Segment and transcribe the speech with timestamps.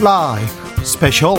[0.00, 1.34] 라이브 스페셜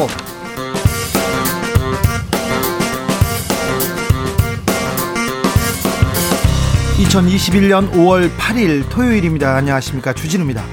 [6.97, 9.55] 2021년 5월 8일 토요일입니다.
[9.55, 10.13] 안녕하십니까.
[10.13, 10.65] 주진우입니다.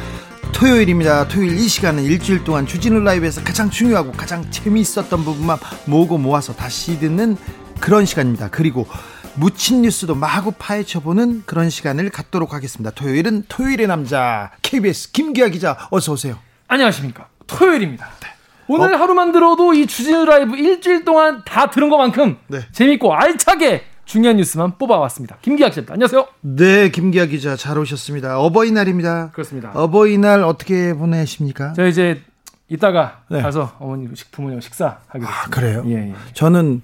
[0.53, 1.29] 토요일입니다.
[1.29, 6.98] 토요일 이 시간은 일주일 동안 주진우 라이브에서 가장 중요하고 가장 재미있었던 부분만 모으고 모아서 다시
[6.98, 7.37] 듣는
[7.79, 8.48] 그런 시간입니다.
[8.50, 8.89] 그리고
[9.37, 12.90] 묻힌 뉴스도 마구 파헤쳐보는 그런 시간을 갖도록 하겠습니다.
[12.90, 16.39] 토요일은 토요일의 남자 KBS 김기화 기자 어서 오세요.
[16.67, 17.36] 안녕하십니까.
[17.46, 18.07] 토요일입니다.
[18.21, 18.29] 네.
[18.68, 18.99] 오늘 어?
[18.99, 22.61] 하루만 들어도 이 주진우 라이브 일주일 동안 다 들은 것만큼 네.
[22.73, 25.37] 재밌고 알차게 중요한 뉴스만 뽑아왔습니다.
[25.43, 25.95] 김기아 기자입니다.
[25.95, 26.27] 안녕하세요.
[26.40, 28.39] 네, 김기아 기자 잘 오셨습니다.
[28.39, 29.31] 어버이날입니다.
[29.32, 29.73] 그렇습니다.
[29.75, 31.73] 어버이날 어떻게 보내십니까?
[31.75, 32.23] 저 이제
[32.69, 33.42] 이따가 네.
[33.42, 35.84] 가서 어머니 부모님 식사 하기로 아, 그래요?
[35.87, 36.15] 예, 예.
[36.34, 36.83] 저는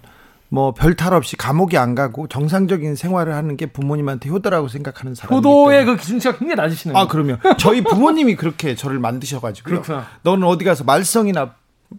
[0.52, 5.34] 뭐 별 탈 없이 감옥에 안 가고 정상적인 생활을 하는 게 부모님한테 효도라고 생각하는 사람.
[5.34, 6.96] 효도의 그 기준치가 굉장히 낮으시네요.
[6.98, 9.70] 아, 그러면 저희 부모님이 그렇게 저를 만드셔가지고.
[9.70, 10.06] 그렇구나.
[10.22, 11.54] 너는 어디 가서 말썽이나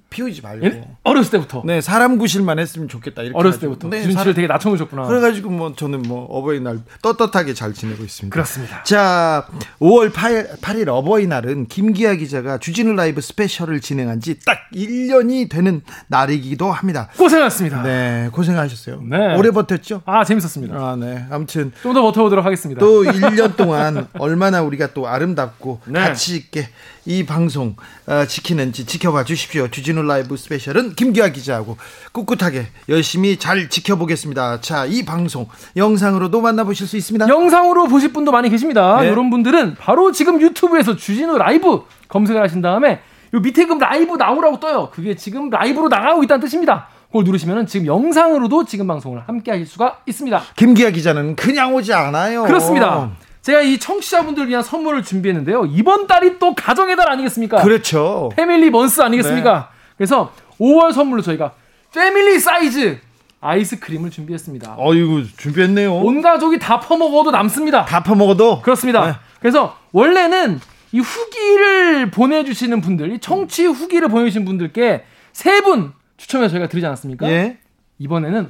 [0.10, 0.66] 피우지 말고.
[0.66, 0.84] 예?
[1.04, 1.64] 어렸을 때부터.
[1.66, 3.22] 네, 사람 구실만 했으면 좋겠다.
[3.24, 3.88] 이렇게 어렸을 때부터.
[3.90, 4.34] 네, 준치를 사람...
[4.34, 5.04] 되게 낮춰놓으셨구나.
[5.08, 8.34] 그래가지고 뭐 저는 뭐 어버이날 떳떳하게 잘 지내고 있습니다.
[8.34, 8.84] 그렇습니다.
[8.84, 9.48] 자,
[9.80, 16.72] 5월 8일, 8일 어버이날은 김기아 기자가 주진우 라이브 스페셜을 진행한 지 딱 1년이 되는 날이기도
[16.72, 17.10] 합니다.
[17.18, 17.84] 고생하셨습니다.
[17.84, 19.02] 네, 고생하셨어요.
[19.10, 19.36] 네.
[19.38, 20.02] 오래 버텼죠?
[20.06, 20.76] 아, 재밌었습니다.
[20.76, 21.26] 아, 네.
[21.30, 21.72] 아무튼.
[21.82, 22.80] 좀 더 버텨보도록 하겠습니다.
[22.80, 26.00] 또 1년 동안 얼마나 우리가 또 아름답고 네.
[26.00, 26.68] 가치 있게
[27.06, 27.76] 이 방송
[28.08, 29.68] 어, 지키는지 지켜봐 주십시오.
[29.68, 31.78] 주진우 라이브 스페셜은 김기화 기자하고
[32.14, 34.62] 꿋꿋하게 열심히 잘 지켜보겠습니다.
[34.62, 37.28] 자, 이 방송 영상으로도 만나보실 수 있습니다.
[37.28, 39.02] 영상으로 보실 분도 많이 계십니다.
[39.02, 39.10] 네.
[39.10, 43.02] 이런 분들은 바로 지금 유튜브에서 주진우 라이브 검색을 하신 다음에
[43.34, 44.90] 요 밑에 그 live now라고 떠요.
[44.94, 46.88] 그게 지금 라이브로 나가고 있다는 뜻입니다.
[47.08, 50.42] 그걸 누르시면 지금 영상으로도 지금 방송을 함께 하실 수가 있습니다.
[50.56, 52.44] 김기화 기자는 그냥 오지 않아요.
[52.44, 53.12] 그렇습니다.
[53.44, 55.66] 제가 이 청취자분들 위한 선물을 준비했는데요.
[55.66, 57.62] 이번 달이 또 가정의 달 아니겠습니까?
[57.62, 58.30] 그렇죠.
[58.36, 59.70] family month 아니겠습니까?
[59.70, 59.78] 네.
[59.98, 61.54] 그래서 5월 선물로 저희가
[61.94, 63.00] 패밀리 사이즈
[63.42, 64.76] 아이스크림을 준비했습니다.
[64.78, 65.94] 어이구 준비했네요.
[65.94, 67.84] 온 가족이 다 퍼먹어도 남습니다.
[67.84, 69.06] 다 퍼먹어도 그렇습니다.
[69.06, 69.14] 네.
[69.42, 70.62] 그래서 원래는
[70.94, 75.04] 이 후기를 보내주시는 분들, 이 청취 후기를 보내주신 분들께
[75.34, 77.28] 세 분 추첨해서 저희가 드리지 않았습니까?
[77.30, 77.58] 예.
[78.00, 78.50] 이번에는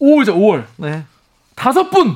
[0.00, 0.64] 5월죠, 5월.
[0.76, 1.02] 네.
[1.56, 2.14] 다섯 분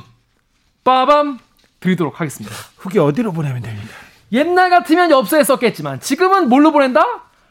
[0.84, 1.38] 빠밤
[1.84, 2.56] 드리도록 하겠습니다.
[2.78, 3.94] 후기 어디로 보내면 됩니까?
[4.32, 7.04] 옛날 같으면 엽서에 썼겠지만 지금은 뭘로 보낸다?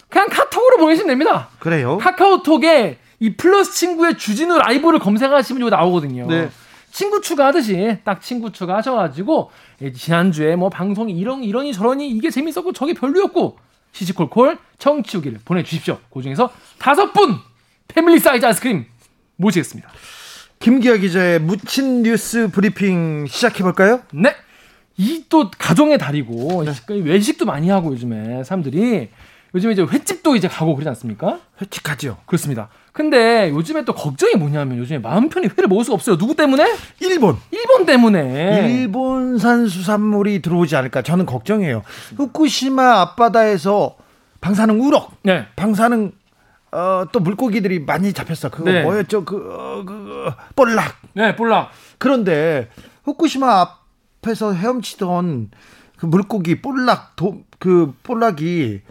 [0.09, 1.49] 그냥 카톡으로 보내시면 됩니다.
[1.59, 1.99] 그래요?
[1.99, 6.25] 카카오톡에 이 플러스 친구의 주진우 라이브를 검색하시면 이거 나오거든요.
[6.27, 6.49] 네.
[6.91, 9.51] 친구 추가하듯이 딱 친구 추가하셔가지고
[9.95, 13.57] 지난주에 뭐 방송이 이런 이러니 저러니 이게 재밌었고 저게 별로였고
[13.91, 15.99] 시시콜콜 청취후기를 보내주십시오.
[16.11, 17.37] 그 중에서 다섯 분
[17.87, 18.85] 패밀리 사이즈 아이스크림
[19.35, 19.89] 모시겠습니다.
[20.63, 23.99] 김기화 기자의 묻힌 뉴스 브리핑 시작해 볼까요?
[24.13, 24.33] 네.
[24.97, 26.71] 이 또 가정의 달이고 네.
[27.03, 29.09] 외식도 많이 하고 요즘에 사람들이
[29.53, 31.39] 요즘에 이제 횟집도 이제 가고 그러지 않습니까?
[31.59, 32.17] 횟집 가죠.
[32.27, 32.69] 그렇습니다.
[32.93, 36.17] 근데 요즘에 또 걱정이 뭐냐면 요즘에 마음 편히 회를 먹을 수 없어요.
[36.17, 36.63] 누구 때문에?
[37.01, 37.37] 일본.
[37.51, 38.71] 일본 때문에.
[38.71, 41.81] 일본산 수산물이 들어오지 않을까 저는 걱정해요.
[42.15, 43.97] 후쿠시마 앞바다에서
[44.39, 45.45] 방사능 우럭, 네.
[45.55, 46.11] 방사능
[46.73, 48.49] 어, 또 물고기들이 많이 잡혔어.
[48.49, 48.83] 그거 네.
[48.83, 49.25] 뭐였죠?
[49.25, 50.95] 그, 어, 그, 볼락.
[51.13, 51.69] 네, 볼락.
[51.99, 52.69] 그런데
[53.03, 53.67] 후쿠시마
[54.21, 55.51] 앞에서 헤엄치던
[55.97, 58.81] 그 물고기 볼락, 도, 그 볼락이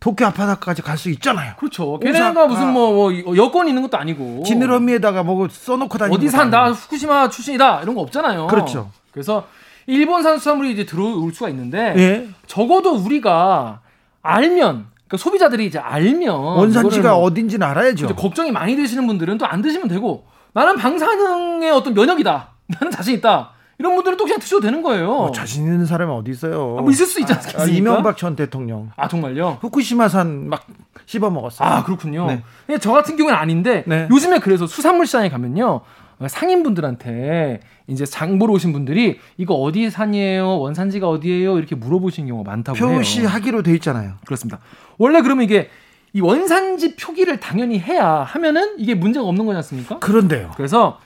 [0.00, 1.54] 도쿄 앞바다까지 갈 수 있잖아요.
[1.58, 1.98] 그렇죠.
[1.98, 4.42] 걔네가 무슨 뭐, 뭐 여권 있는 것도 아니고.
[4.44, 8.48] 지느러미에다가 뭐 써놓고 다니는 어디 산다, 후쿠시마 출신이다 이런 거 없잖아요.
[8.48, 8.90] 그렇죠.
[9.12, 9.46] 그래서
[9.86, 12.28] 일본산 수산물이 이제 들어올 수가 있는데 예?
[12.46, 13.80] 적어도 우리가
[14.22, 18.14] 알면 그러니까 소비자들이 이제 알면 원산지가 뭐 어딘지는 알아야죠.
[18.14, 22.48] 걱정이 많이 되시는 분들은 또 안 드시면 되고 나는 방사능의 어떤 면역이다.
[22.68, 23.50] 나는 자신 있다.
[23.78, 25.06] 이런 분들은 또 그냥 드셔도 되는 거예요.
[25.06, 26.76] 뭐 자신 있는 사람이 어디 있어요?
[26.78, 27.62] 아, 뭐 있을 수 있지 않습니까?
[27.62, 28.90] 아, 이명박 전 대통령.
[28.96, 29.58] 아 정말요?
[29.60, 30.66] 후쿠시마산 막
[31.06, 31.66] 씹어 먹었어요.
[31.68, 32.26] 아 그렇군요.
[32.66, 32.78] 네.
[32.78, 34.08] 저 같은 경우는 아닌데 네.
[34.10, 35.80] 요즘에 그래서 수산물 시장에 가면요
[36.26, 40.58] 상인분들한테 이제 장 보러 오신 분들이 이거 어디 산이에요?
[40.58, 41.58] 원산지가 어디예요?
[41.58, 42.96] 이렇게 물어보시는 경우가 많다고 해요.
[42.96, 44.14] 표시하기로 돼 있잖아요.
[44.24, 44.58] 그렇습니다.
[44.96, 45.70] 원래 그러면 이게
[46.12, 49.98] 이 원산지 표기를 당연히 해야 하면은 이게 문제가 없는 거지 않습니까?
[50.00, 50.52] 그런데요.
[50.56, 50.98] 그래서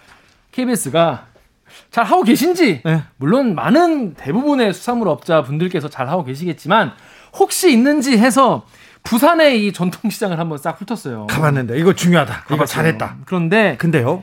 [0.52, 1.26] KBS가
[1.90, 3.02] 잘 하고 계신지 네.
[3.16, 6.92] 물론 많은 대부분의 수산물 업자 분들께서 잘 하고 계시겠지만
[7.34, 8.64] 혹시 있는지 해서
[9.04, 11.26] 부산의 이 전통시장을 한번 싹 훑었어요.
[11.26, 12.44] 가봤는데 이거 중요하다.
[12.52, 13.16] 이거 잘했다.
[13.24, 14.22] 그런데 근데요.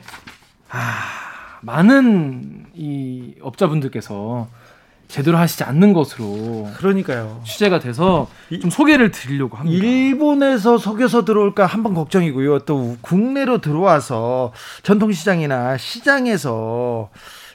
[0.70, 4.48] 아, 많은 이 업자분들께서
[5.08, 7.42] 제대로 하시지 않는 것으로 그러니까요.
[7.44, 8.28] 취재가 돼서
[8.60, 9.84] 좀 소개를 드리려고 합니다.
[9.84, 12.60] 일본에서 속여서 들어올까 한번 걱정이고요.
[12.60, 14.52] 또 국내로 들어와서
[14.84, 17.10] 전통시장이나 시장에서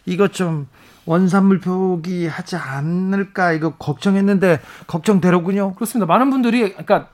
[0.05, 0.67] 이것 좀
[1.05, 5.75] 원산물 표기하지 않을까 이거 걱정했는데 걱정되로군요.
[5.75, 6.05] 그렇습니다.
[6.07, 7.07] 많은 분들이 그러니까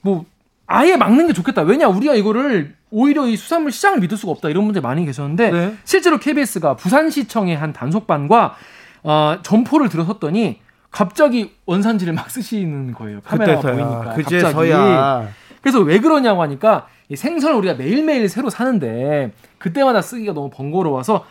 [0.00, 0.24] 뭐
[0.66, 1.60] 아예 막는 게 좋겠다.
[1.62, 5.76] 왜냐 우리가 이거를 오히려 이 수산물 시장을 믿을 수가 없다 이런 분들 많이 계셨는데 네.
[5.84, 8.54] 실제로 KBS가 부산시청의 한 단속반과
[9.02, 10.60] 어, 점포를 들어섰더니
[10.90, 13.20] 갑자기 원산지를 막 쓰시는 거예요.
[13.24, 13.86] 카메라가 그때서야.
[13.86, 14.76] 보이니까 그제서야.
[14.78, 15.32] 갑자기.
[15.62, 21.24] 그래서 왜 그러냐고 하니까 이 생선을 우리가 매일매일 새로 사는데 그때마다 쓰기가 너무 번거로워서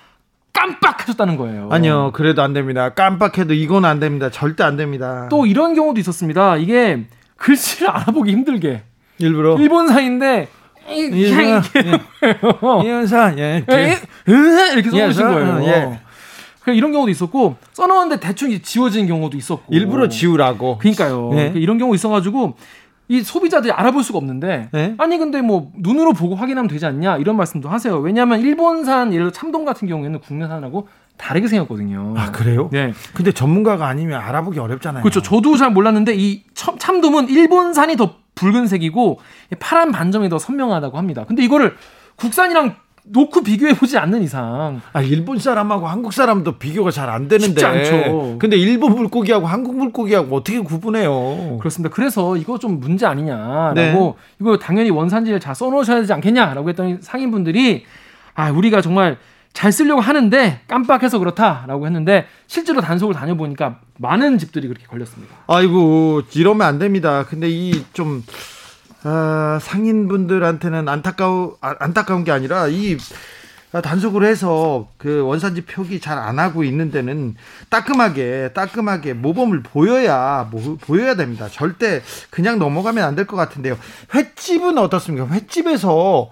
[0.53, 1.69] 깜빡하셨다는 거예요.
[1.71, 2.89] 아니요, 그래도 안 됩니다.
[2.89, 4.29] 깜빡해도 이건 안 됩니다.
[4.29, 5.27] 절대 안 됩니다.
[5.29, 6.57] 또 이런 경우도 있었습니다.
[6.57, 7.05] 이게
[7.37, 8.83] 글씨를 알아보기 힘들게
[9.17, 10.47] 일부러 일본사인데
[10.91, 11.61] 이현사
[13.37, 13.97] 예, 예,
[14.73, 15.63] 이렇게 써놓으신 거예요.
[15.63, 15.99] 예.
[16.73, 20.77] 이런 경우도 있었고 써놓았는데 대충 지워진 경우도 있었고 일부러 지우라고.
[20.77, 21.31] 그러니까요.
[21.33, 21.53] 예.
[21.55, 22.55] 이런 경우 있어가지고
[23.07, 24.95] 이 소비자들이 알아볼 수가 없는데 네?
[24.97, 27.97] 아니 근데 뭐 눈으로 보고 확인하면 되지 않냐 이런 말씀도 하세요.
[27.97, 30.87] 왜냐하면 일본산 예를 들어 참돔 같은 경우에는 국내산하고
[31.17, 32.13] 다르게 생겼거든요.
[32.15, 32.69] 아 그래요?
[32.71, 32.93] 네.
[33.13, 35.03] 근데 전문가가 아니면 알아보기 어렵잖아요.
[35.03, 35.21] 그렇죠.
[35.21, 39.19] 저도 잘 몰랐는데 이 참돔은 일본산이 더 붉은색이고
[39.59, 41.25] 파란 반점이 더 선명하다고 합니다.
[41.27, 41.75] 근데 이거를
[42.15, 47.47] 국산이랑 놓고 비교해 보지 않는 이상 아 일본 사람하고 한국 사람도 비교가 잘 안 되는데
[47.47, 48.37] 쉽지 않죠.
[48.39, 51.57] 근데 일본 물고기하고 한국 물고기하고 어떻게 구분해요?
[51.59, 51.93] 그렇습니다.
[51.93, 54.13] 그래서 이거 좀 문제 아니냐라고 네.
[54.39, 57.85] 이거 당연히 원산지를 잘 써놓으셔야 되지 않겠냐라고 했더니 상인분들이
[58.35, 59.17] 아 우리가 정말
[59.53, 65.35] 잘 쓰려고 하는데 깜빡해서 그렇다라고 했는데 실제로 단속을 다녀보니까 많은 집들이 그렇게 걸렸습니다.
[65.47, 67.25] 아이고 이러면 안 됩니다.
[67.27, 68.23] 근데 이좀
[69.03, 72.97] 아, 상인분들한테는 안타까우 아, 안타까운 게 아니라 이
[73.71, 77.35] 단속을 해서 그 원산지 표기 잘 안 하고 있는 데는
[77.69, 81.47] 따끔하게 따끔하게 모범을 보여야 뭐, 보여야 됩니다.
[81.49, 83.77] 절대 그냥 넘어가면 안 될 것 같은데요.
[84.13, 85.27] 횟집은 어떻습니까?
[85.27, 86.29] 횟집에서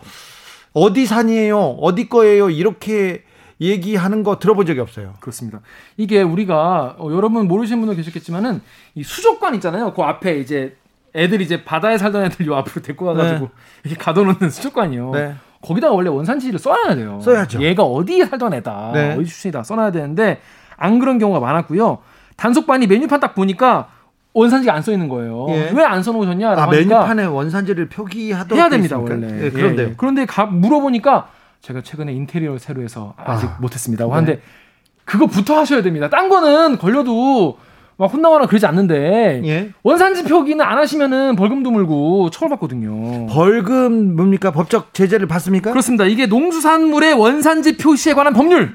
[0.73, 1.59] 어디 산이에요?
[1.59, 2.49] 어디 거예요?
[2.49, 3.23] 이렇게
[3.61, 5.15] 얘기하는 거 들어본 적이 없어요.
[5.19, 5.59] 그렇습니다.
[5.97, 8.61] 이게 우리가 어, 여러분 모르시는 분도 계셨겠지만은
[8.95, 9.93] 이 수족관 있잖아요.
[9.93, 10.77] 그 앞에 이제
[11.15, 13.51] 애들이 이제 바다에 살던 애들 요 앞으로 데리고 와가지고 네.
[13.83, 15.11] 이렇게 가둬놓는 수족관이요.
[15.11, 15.35] 네.
[15.61, 17.19] 거기다가 원래 원산지를 써놔야 돼요.
[17.21, 17.61] 써야죠.
[17.61, 19.13] 얘가 어디에 살던 애다, 네.
[19.15, 20.39] 어디 출신이다 써놔야 되는데
[20.77, 21.97] 안 그런 경우가 많았고요.
[22.37, 23.89] 단속반이 메뉴판 딱 보니까
[24.33, 25.47] 원산지가 안 써 있는 거예요.
[25.49, 25.71] 예.
[25.73, 26.51] 왜안 써놓으셨냐?
[26.51, 29.45] 아, 메뉴판에 원산지를 표기하도록 해야 됩니다 원래.
[29.45, 29.93] 예, 그런데 예.
[29.97, 31.29] 그런데 가, 물어보니까
[31.61, 33.57] 제가 최근에 인테리어 새로 해서 아직 아.
[33.59, 34.05] 못했습니다.
[34.05, 34.41] 하는데 네.
[35.05, 36.09] 그거부터 하셔야 됩니다.
[36.09, 37.57] 딴 거는 걸려도
[37.97, 39.71] 막 혼나거나 그러지 않는데 예?
[39.83, 43.25] 원산지 표기는 안 하시면은 벌금도 물고 처벌받거든요.
[43.27, 44.51] 벌금 뭡니까?
[44.51, 45.71] 법적 제재를 받습니까?
[45.71, 46.05] 그렇습니다.
[46.05, 48.73] 이게 농수산물의 원산지 표시에 관한 법률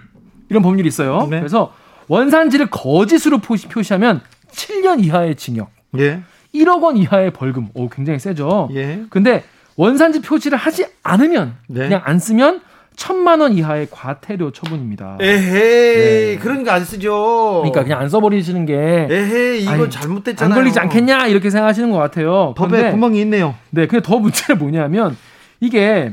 [0.51, 1.27] 이런 법률이 있어요.
[1.31, 1.39] 네.
[1.39, 1.73] 그래서
[2.09, 4.21] 원산지를 거짓으로 표시, 표시하면
[4.55, 6.21] 7년 이하의 징역, 예.
[6.55, 7.69] 1억 원 이하의 벌금.
[7.75, 8.69] 오, 굉장히 세죠.
[8.75, 9.03] 예.
[9.11, 9.45] 근데
[9.77, 11.81] 원산지 표시를 하지 않으면 네.
[11.81, 12.61] 그냥 안 쓰면
[12.97, 15.19] 천만 원 이하의 과태료 처분입니다.
[15.21, 16.39] 에헤이, 네.
[16.39, 17.63] 그런 거 안 쓰죠.
[17.63, 19.09] 그러니까 그냥 안 써버리시는 게.
[19.11, 20.55] 에헤이, 이건 아니, 잘못됐잖아요.
[20.55, 22.55] 안 걸리지 않겠냐 이렇게 생각하시는 것 같아요.
[22.57, 23.57] 법에 근데, 구멍이 있네요.
[23.71, 25.17] 네, 근데 더 문제는 뭐냐면
[25.59, 26.13] 이게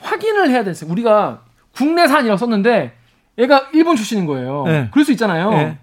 [0.00, 1.42] 확인을 해야 되어요 우리가
[1.76, 2.92] 국내산이라고 썼는데
[3.38, 4.64] 얘가 일본 출신인 거예요.
[4.66, 4.88] 네.
[4.90, 5.50] 그럴 수 있잖아요.
[5.50, 5.78] 네.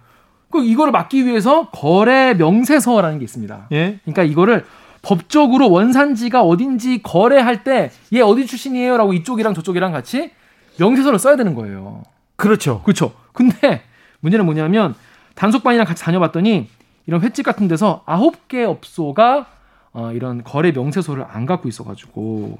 [0.51, 3.67] 그 이거를 막기 위해서 거래 명세서라는 게 있습니다.
[3.71, 3.99] 예?
[4.03, 4.65] 그러니까 이거를
[5.01, 10.31] 법적으로 원산지가 어딘지 거래할 때 얘 어디 출신이에요라고 이쪽이랑 저쪽이랑 같이
[10.77, 12.03] 명세서를 써야 되는 거예요.
[12.35, 12.81] 그렇죠.
[12.83, 13.11] 그렇죠.
[13.33, 13.83] 근데
[14.21, 14.95] 문제는 뭐냐면
[15.35, 16.67] 단속반이랑 같이 다녀봤더니
[17.05, 19.45] 이런 횟집 같은 데서 아홉 개 업소가
[19.91, 22.57] 어, 이런 거래 명세서를 안 갖고 있어가지고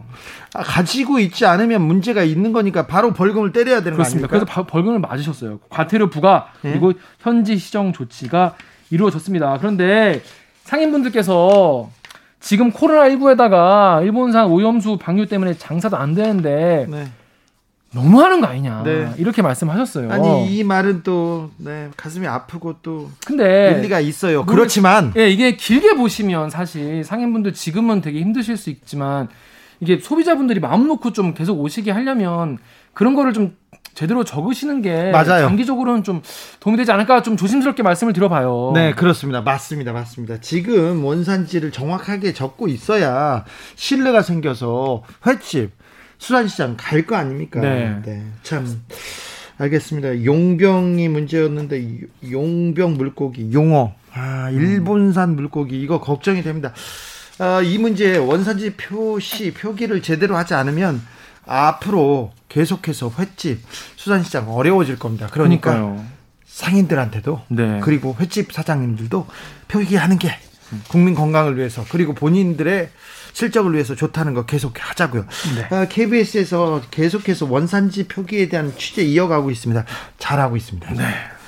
[0.55, 4.27] 아, 가지고 있지 않으면 문제가 있는 거니까 바로 벌금을 때려야 되는 그렇습니다.
[4.27, 4.53] 거 아닙니까?
[4.55, 5.59] 그래서 벌금을 맞으셨어요.
[5.69, 6.71] 과태료 부과 네?
[6.71, 8.55] 그리고 현지 시정 조치가
[8.89, 9.57] 이루어졌습니다.
[9.59, 10.21] 그런데
[10.63, 11.89] 상인분들께서
[12.39, 17.07] 지금 코로나 19에다가 일본산 오염수 방류 때문에 장사도 안 되는데 네.
[17.93, 19.11] 너무하는 거 아니냐 네.
[19.17, 20.11] 이렇게 말씀하셨어요.
[20.11, 24.45] 아니 이 말은 또 네, 가슴이 아프고 또 근데 일리가 있어요.
[24.45, 29.27] 그렇지만 예 이게 길게 보시면 사실 상인분들 지금은 되게 힘드실 수 있지만
[29.79, 32.59] 이게 소비자분들이 마음 놓고 좀 계속 오시게 하려면
[32.93, 33.55] 그런 거를 좀
[33.95, 35.47] 제대로 적으시는 게 맞아요.
[35.47, 36.21] 장기적으로는 좀
[36.59, 38.71] 도움이 되지 않을까 좀 조심스럽게 말씀을 드려봐요.
[38.73, 39.41] 네, 그렇습니다.
[39.41, 39.91] 맞습니다.
[39.93, 40.39] 맞습니다.
[40.39, 45.71] 지금 원산지를 정확하게 적고 있어야 신뢰가 생겨서 횟집
[46.19, 47.59] 수산시장 갈 거 아닙니까?
[47.61, 47.99] 네.
[48.05, 48.23] 네.
[48.43, 48.81] 참
[49.57, 50.23] 알겠습니다.
[50.23, 51.99] 용병이 문제였는데
[52.31, 56.73] 용병 물고기, 용어, 아 일본산 물고기 이거 걱정이 됩니다.
[57.39, 61.01] 아, 이 문제 원산지 표시 표기를 제대로 하지 않으면
[61.45, 63.59] 앞으로 계속해서 횟집
[63.95, 65.27] 수산시장 어려워질 겁니다.
[65.31, 66.05] 그러니까 그러니까요.
[66.45, 67.79] 상인들한테도 네.
[67.81, 69.25] 그리고 횟집 사장님들도
[69.69, 70.37] 표기하는 게
[70.87, 72.89] 국민 건강을 위해서 그리고 본인들의
[73.33, 75.25] 실적을 위해서 좋다는 거 계속 하자고요.
[75.55, 75.75] 네.
[75.75, 79.85] 아, KBS에서 계속해서 원산지 표기에 대한 취재 이어가고 있습니다.
[80.17, 80.93] 잘하고 있습니다.
[80.93, 81.03] 네.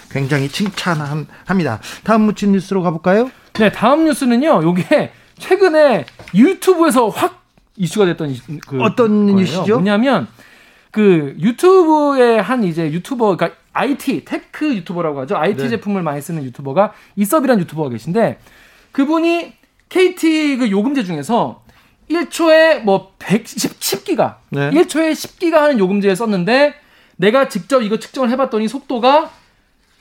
[0.09, 1.79] 굉장히 칭찬합니다.
[2.03, 3.31] 다음 묻힌 뉴스로 가볼까요?
[3.53, 4.63] 네, 다음 뉴스는요.
[4.63, 7.43] 요게 최근에 유튜브에서 확
[7.77, 8.35] 이슈가 됐던
[8.67, 9.41] 그 어떤 거예요.
[9.41, 9.73] 이슈죠?
[9.75, 10.27] 뭐냐면
[10.91, 15.37] 그 유튜브의 한 이제 유튜버 그러니까 IT tech 유튜버라고 하죠.
[15.37, 15.69] IT 네.
[15.69, 18.39] 제품을 많이 쓰는 유튜버가 잇섭이라는 유튜버가 계신데
[18.91, 19.53] 그분이
[19.89, 21.63] KT 그 요금제 중에서
[22.09, 24.69] 1초에 뭐 110기가 네.
[24.71, 26.73] 1초에 10기가 하는 요금제에 썼는데
[27.17, 29.31] 내가 직접 이거 측정을 해봤더니 속도가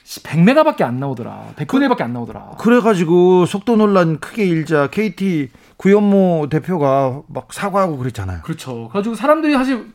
[0.04, 1.52] 100메가밖에 안 나오더라.
[1.56, 2.56] 100분의 1밖에 안 나오더라.
[2.58, 8.40] 그래가지고 속도 논란 크게 일자 KT 구현모 대표가 막 사과하고 그랬잖아요.
[8.42, 8.88] 그렇죠.
[8.88, 9.86] 그래가지고 사람들이 사실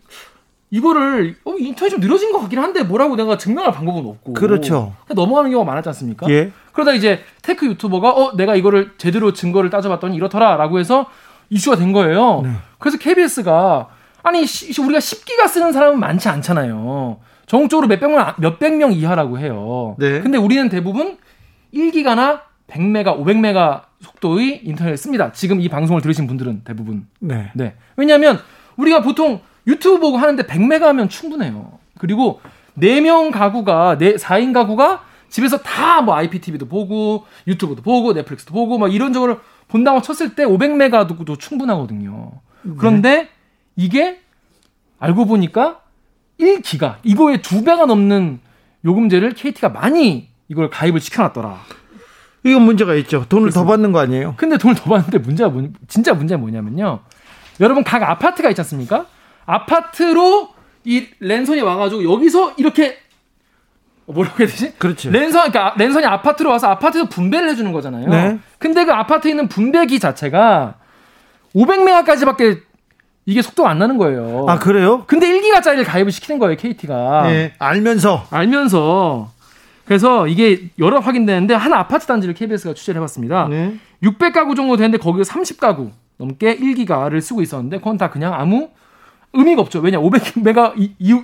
[0.71, 4.33] 이거를 어, 인터넷 좀 느려진 것 같긴 한데 뭐라고 내가 증명할 방법은 없고.
[4.33, 4.93] 그렇죠.
[5.13, 6.29] 넘어가는 경우가 많았지 않습니까?
[6.29, 6.51] 예.
[6.73, 11.05] 그러다 이제 테크 유튜버가 어 내가 이거를 제대로 증거를 따져봤더니 이렇더라라고 해서
[11.49, 12.41] 이슈가 된 거예요.
[12.43, 12.49] 네.
[12.79, 13.89] 그래서 KBS가
[14.23, 17.19] 아니 우리가 10기가 쓰는 사람은 많지 않잖아요.
[17.45, 19.95] 전국적으로 몇백 명 몇백 명 이하라고 해요.
[19.99, 20.19] 네.
[20.19, 21.17] 근데 우리는 대부분
[21.73, 25.31] 1기가나 100메가, 500메가 속도의 인터넷을 씁니다.
[25.31, 27.07] 지금 이 방송을 들으신 분들은 대부분.
[27.19, 27.51] 네.
[27.53, 27.75] 네.
[27.95, 28.39] 왜냐하면
[28.77, 31.79] 우리가 보통 유튜브 보고 하는데 100메가 하면 충분해요.
[31.97, 32.41] 그리고
[32.79, 38.93] 4명 가구가, 4, 4인 가구가 집에서 다 뭐 IPTV도 보고, 유튜브도 보고, 넷플릭스도 보고, 막
[38.93, 42.31] 이런저런 본다고 쳤을 때 500메가도 충분하거든요.
[42.63, 42.73] 네.
[42.77, 43.29] 그런데
[43.75, 44.19] 이게
[44.99, 45.81] 알고 보니까
[46.39, 48.39] 1기가, 이거의 두 배가 넘는
[48.83, 51.57] 요금제를 KT가 많이 이걸 가입을 시켜놨더라.
[52.43, 53.25] 이건 문제가 있죠.
[53.27, 53.61] 돈을 그렇습니다.
[53.61, 54.35] 더 받는 거 아니에요?
[54.37, 56.99] 근데 돈을 더 받는데 문제가 뭐, 진짜 문제가 뭐냐면요.
[57.61, 59.07] 여러분 각 아파트가 있지 않습니까?
[59.45, 60.49] 아파트로
[60.83, 62.97] 이 랜선이 와가지고 여기서 이렇게
[64.07, 64.73] 어, 뭐라고 해야 되지?
[64.77, 65.09] 그렇지.
[65.09, 68.07] 랜선, 그러니까 랜선이 아파트로 와서 아파트에서 분배를 해주는 거잖아요.
[68.07, 68.39] 네.
[68.59, 70.75] 근데 그 아파트에 있는 분배기 자체가
[71.55, 72.61] 500메가까지밖에
[73.25, 74.45] 이게 속도가 안 나는 거예요.
[74.47, 75.03] 아, 그래요?
[75.07, 77.23] 근데 1기가짜리를 가입을 시키는 거예요, KT가.
[77.27, 78.27] 네, 알면서.
[78.29, 79.31] 알면서.
[79.85, 83.47] 그래서 이게 여러 확인되는데 한 아파트 단지를 KBS가 취재를 해봤습니다.
[83.49, 83.75] 네.
[84.03, 88.69] 600가구 정도 되는데 거기서 30가구 넘게 1기가를 쓰고 있었는데 그건 다 그냥 아무
[89.35, 89.79] 의미가 없죠.
[89.79, 91.19] 왜냐 500메가 이, 이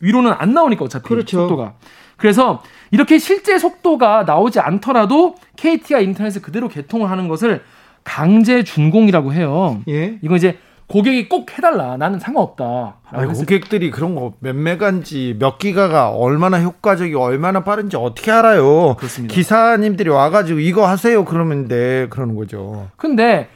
[0.00, 1.40] 위로는 안 나오니까 어차피 그렇죠.
[1.40, 1.74] 속도가.
[2.16, 7.62] 그래서 이렇게 실제 속도가 나오지 않더라도 KT가 인터넷을 그대로 개통을 하는 것을
[8.04, 9.80] 강제 준공이라고 해요.
[9.88, 10.18] 예.
[10.22, 11.96] 이거 이제 고객이 꼭 해달라.
[11.96, 12.96] 나는 상관없다.
[13.10, 18.94] 아니, 고객들이 그런 거 몇 메가인지 몇 기가가 얼마나 효과적이고 얼마나 빠른지 어떻게 알아요?
[18.96, 19.34] 그렇습니다.
[19.34, 22.88] 기사님들이 와가지고 이거 하세요 그러면 돼 그러는 거죠.
[22.96, 23.48] 근데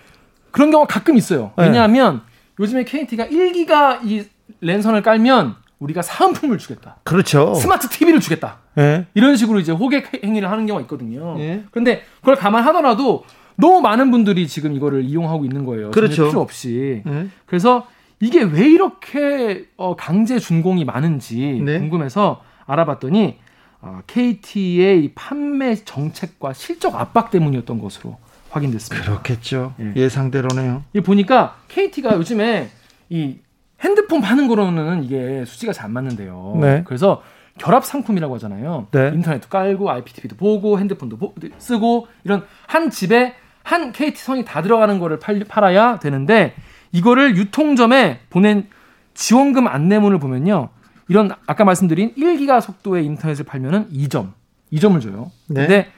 [0.50, 1.52] 그런 경우가 가끔 있어요.
[1.58, 1.64] 네.
[1.64, 2.27] 왜냐하면 네.
[2.60, 4.24] 요즘에 KT가 1기가 이
[4.60, 6.96] 랜선을 깔면 우리가 사은품을 주겠다.
[7.04, 7.54] 그렇죠.
[7.54, 8.58] 스마트 TV를 주겠다.
[8.74, 9.06] 네.
[9.14, 11.36] 이런 식으로 이제 호객 행위를 하는 경우가 있거든요.
[11.36, 11.64] 네.
[11.70, 13.24] 그런데 그걸 감안하더라도
[13.56, 15.90] 너무 많은 분들이 지금 이거를 이용하고 있는 거예요.
[15.90, 16.28] 그렇죠.
[16.28, 17.02] 필요 없이.
[17.04, 17.28] 네.
[17.46, 17.86] 그래서
[18.20, 21.78] 이게 왜 이렇게 어, 강제 준공이 많은지 네.
[21.78, 23.38] 궁금해서 알아봤더니
[23.80, 28.16] 어, KT의 판매 정책과 실적 압박 때문이었던 것으로
[28.50, 29.04] 확인됐습니다.
[29.04, 29.74] 그렇겠죠.
[29.96, 30.08] 예.
[30.08, 32.70] 상대로네요 이 보니까 KT가 요즘에
[33.08, 33.38] 이
[33.80, 36.58] 핸드폰 파는 거로는 이게 수치가 잘 안 맞는데요.
[36.60, 36.82] 네.
[36.86, 37.22] 그래서
[37.58, 38.86] 결합 상품이라고 하잖아요.
[38.92, 39.10] 네.
[39.14, 44.98] 인터넷도 깔고 IPTV도 보고 핸드폰도 보, 쓰고 이런 한 집에 한 KT 선이 다 들어가는
[44.98, 46.54] 거를 팔, 팔아야 되는데
[46.92, 48.68] 이거를 유통점에 보낸
[49.14, 50.70] 지원금 안내문을 보면요.
[51.08, 54.32] 이런 아까 말씀드린 1기가 속도의 인터넷을 팔면은 2점,
[54.72, 55.30] 2점을 줘요.
[55.48, 55.62] 네.
[55.62, 55.88] 근데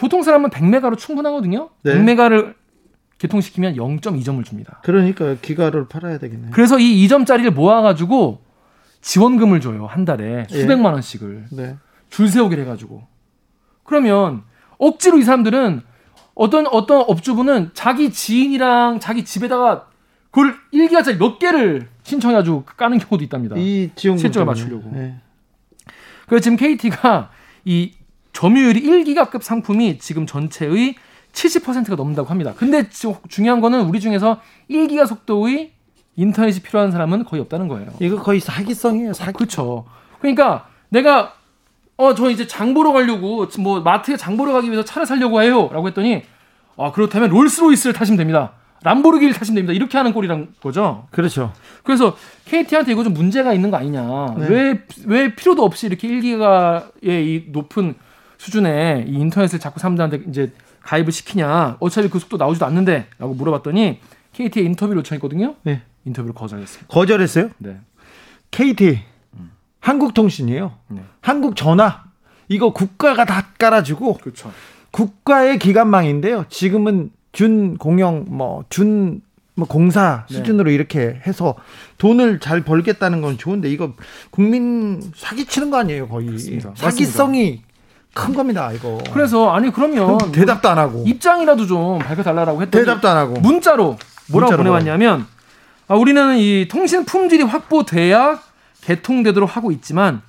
[0.00, 1.68] 보통 사람은 100메가로 충분하거든요.
[1.82, 1.94] 네.
[1.94, 2.54] 100메가를
[3.18, 4.80] 개통시키면 0.2점을 줍니다.
[4.82, 6.52] 그러니까 기가를 팔아야 되겠네요.
[6.52, 8.40] 그래서 이 2점짜리를 모아가지고
[9.02, 10.60] 지원금을 줘요 한 달에 예.
[10.60, 11.76] 수백만 원씩을 네.
[12.08, 13.02] 줄 세우기를 해가지고
[13.84, 14.42] 그러면
[14.78, 15.82] 억지로 이 사람들은
[16.34, 19.86] 어떤 어떤 업주분은 자기 지인이랑 자기 집에다가
[20.30, 23.56] 그걸 일기가짜리 몇 개를 신청해가지고 까는 경우도 있답니다.
[23.58, 24.90] 이 지원금 실적을 맞추려고.
[24.92, 25.20] 네.
[26.26, 27.30] 그래서 지금 KT가
[27.66, 27.92] 이
[28.32, 30.94] 점유율이 1기가급 상품이 지금 전체의
[31.32, 32.54] 70%가 넘는다고 합니다.
[32.56, 32.88] 근데
[33.28, 35.72] 중요한 거는 우리 중에서 1기가 속도의
[36.16, 37.90] 인터넷이 필요한 사람은 거의 없다는 거예요.
[38.00, 39.12] 이거 거의 사기성이에요.
[39.12, 39.32] 사기.
[39.32, 39.84] 그렇죠.
[40.20, 41.34] 그러니까 내가
[41.96, 45.68] 어, 저 이제 장 보러 가려고, 뭐, 마트에 장 보러 가기 위해서 차를 사려고 해요.
[45.70, 46.22] 라고 했더니,
[46.78, 48.52] 아, 그렇다면 롤스로이스를 타시면 됩니다.
[48.82, 49.74] 람보르기를 타시면 됩니다.
[49.74, 51.06] 이렇게 하는 꼴이란 거죠.
[51.10, 51.52] 그렇죠.
[51.82, 54.34] 그래서 KT한테 이거 좀 문제가 있는 거 아니냐.
[54.38, 54.48] 네.
[54.48, 57.94] 왜, 왜 필요도 없이 이렇게 1기가의 이 높은
[58.40, 61.76] 수준의 이 인터넷을 자꾸 사람들한테 이제 가입을 시키냐.
[61.78, 63.06] 어차피 그 속도 나오지도 않는데.
[63.18, 64.00] 라고 물어봤더니
[64.32, 65.56] KT에 인터뷰를 요청했거든요.
[65.62, 65.82] 네.
[66.06, 66.86] 인터뷰를 거절했습니다.
[66.88, 67.50] 거절했어요?
[67.58, 67.76] 네.
[68.50, 69.00] KT.
[69.80, 70.72] 한국통신이에요.
[70.88, 71.02] 네.
[71.20, 72.04] 한국전화
[72.48, 74.50] 이거 국가가 다 깔아주고 그렇죠.
[74.90, 76.46] 국가의 기관망인데요.
[76.48, 79.20] 지금은 준 공영 뭐준
[79.54, 80.36] 뭐 공사 네.
[80.36, 81.56] 수준으로 이렇게 해서
[81.98, 83.92] 돈을 잘 벌겠다는 건 좋은데 이거
[84.30, 86.72] 국민 사기치는 거 아니에요 거의 맞습니다.
[86.74, 87.62] 사기성이
[88.14, 88.98] 큰 겁니다, 이거.
[89.12, 93.96] 그래서 아니 그러면 대답도 안 하고 입장이라도 좀 밝혀달라고 했더니 대답도 안 하고 문자로
[94.30, 95.26] 뭐라고 문자로 보내왔냐면
[95.88, 98.40] 아, 우리는 이 통신 품질이 확보돼야
[98.82, 100.22] 개통되도록 하고 있지만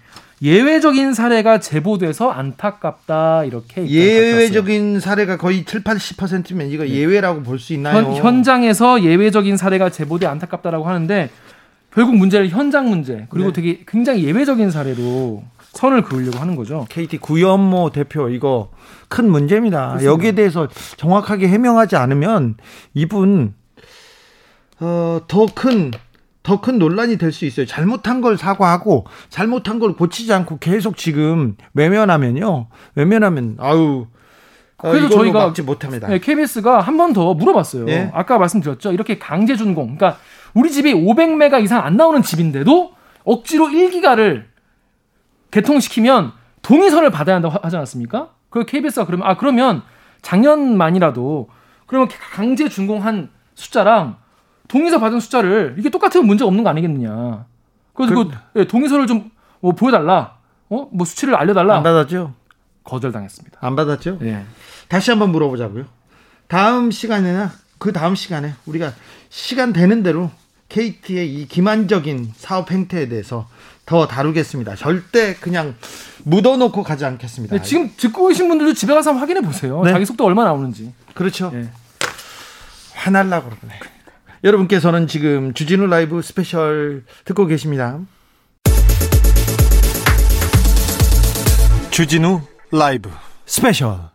[0.43, 6.89] 예외적인 사례가 제보돼서 안타깝다 이렇게 예외적인 사례가 거의 7, 80%면 이거 네.
[6.89, 8.13] 예외라고 볼 수 있나요?
[8.15, 11.29] 현, 장에서 예외적인 사례가 제보돼 안타깝다라고 하는데
[11.93, 13.53] 결국 문제를 현장 문제 그리고 네.
[13.53, 16.85] 되게 굉장히 예외적인 사례로 선을 그으려고 하는 거죠.
[16.89, 18.71] KT 구현모 대표 이거
[19.07, 19.87] 큰 문제입니다.
[19.89, 20.11] 그렇습니다.
[20.11, 22.55] 여기에 대해서 정확하게 해명하지 않으면
[22.93, 23.53] 이분
[24.79, 25.91] 어, 더큰
[26.43, 27.65] 더 큰 논란이 될 수 있어요.
[27.67, 32.67] 잘못한 걸 사과하고 잘못한 걸 고치지 않고 계속 지금 외면하면요.
[32.95, 34.07] 외면하면 아유
[34.77, 36.07] 어, 그래서 저희가 막지 못합니다.
[36.07, 37.85] 네, KBS가 한 번 더 물어봤어요.
[37.85, 38.09] 네?
[38.13, 38.91] 아까 말씀드렸죠.
[38.91, 39.97] 이렇게 강제 준공.
[39.97, 40.17] 그러니까
[40.55, 42.91] 우리 집이 500메가 이상 안 나오는 집인데도
[43.23, 44.45] 억지로 1기가를
[45.51, 48.29] 개통시키면 동의서를 받아야 한다고 하지 않았습니까?
[48.49, 49.83] 그 KBS가 그러면 아 그러면
[50.21, 51.49] 작년만이라도
[51.87, 54.17] 그러면 강제 준공한 숫자랑
[54.67, 57.45] 동의서 받은 숫자를 이게 똑같으면 문제가 없는 거 아니겠느냐.
[57.93, 59.31] 그래서 그, 그 예, 동의서를 좀
[59.61, 60.37] 뭐 보여달라.
[60.69, 60.87] 어?
[60.91, 61.77] 뭐 수치를 알려달라.
[61.77, 62.33] 안 받았죠?
[62.83, 63.59] 거절당했습니다.
[63.61, 64.19] 안 받았죠?
[64.23, 64.43] 예.
[64.89, 65.85] 다시 한번 물어보자고요.
[66.47, 68.91] 다음 시간에나 그 다음 시간에 우리가
[69.29, 70.29] 시간 되는 대로
[70.69, 73.47] KT의 이 기만적인 사업 행태에 대해서
[73.91, 74.77] 더 다루겠습니다.
[74.77, 75.75] 절대 그냥
[76.23, 77.57] 묻어놓고 가지 않겠습니다.
[77.57, 79.81] 네, 지금 듣고 계신 분들도 집에 가서 한번 확인해 보세요.
[79.83, 79.91] 네.
[79.91, 80.93] 자기 속도 얼마나 나오는지.
[81.13, 81.51] 그렇죠.
[81.53, 81.69] 네.
[82.93, 83.79] 화날라 그러네.
[84.45, 87.99] 여러분께서는 지금 주진우 라이브 스페셜 듣고 계십니다.
[91.89, 92.39] 주진우
[92.71, 93.09] 라이브
[93.45, 94.10] 스페셜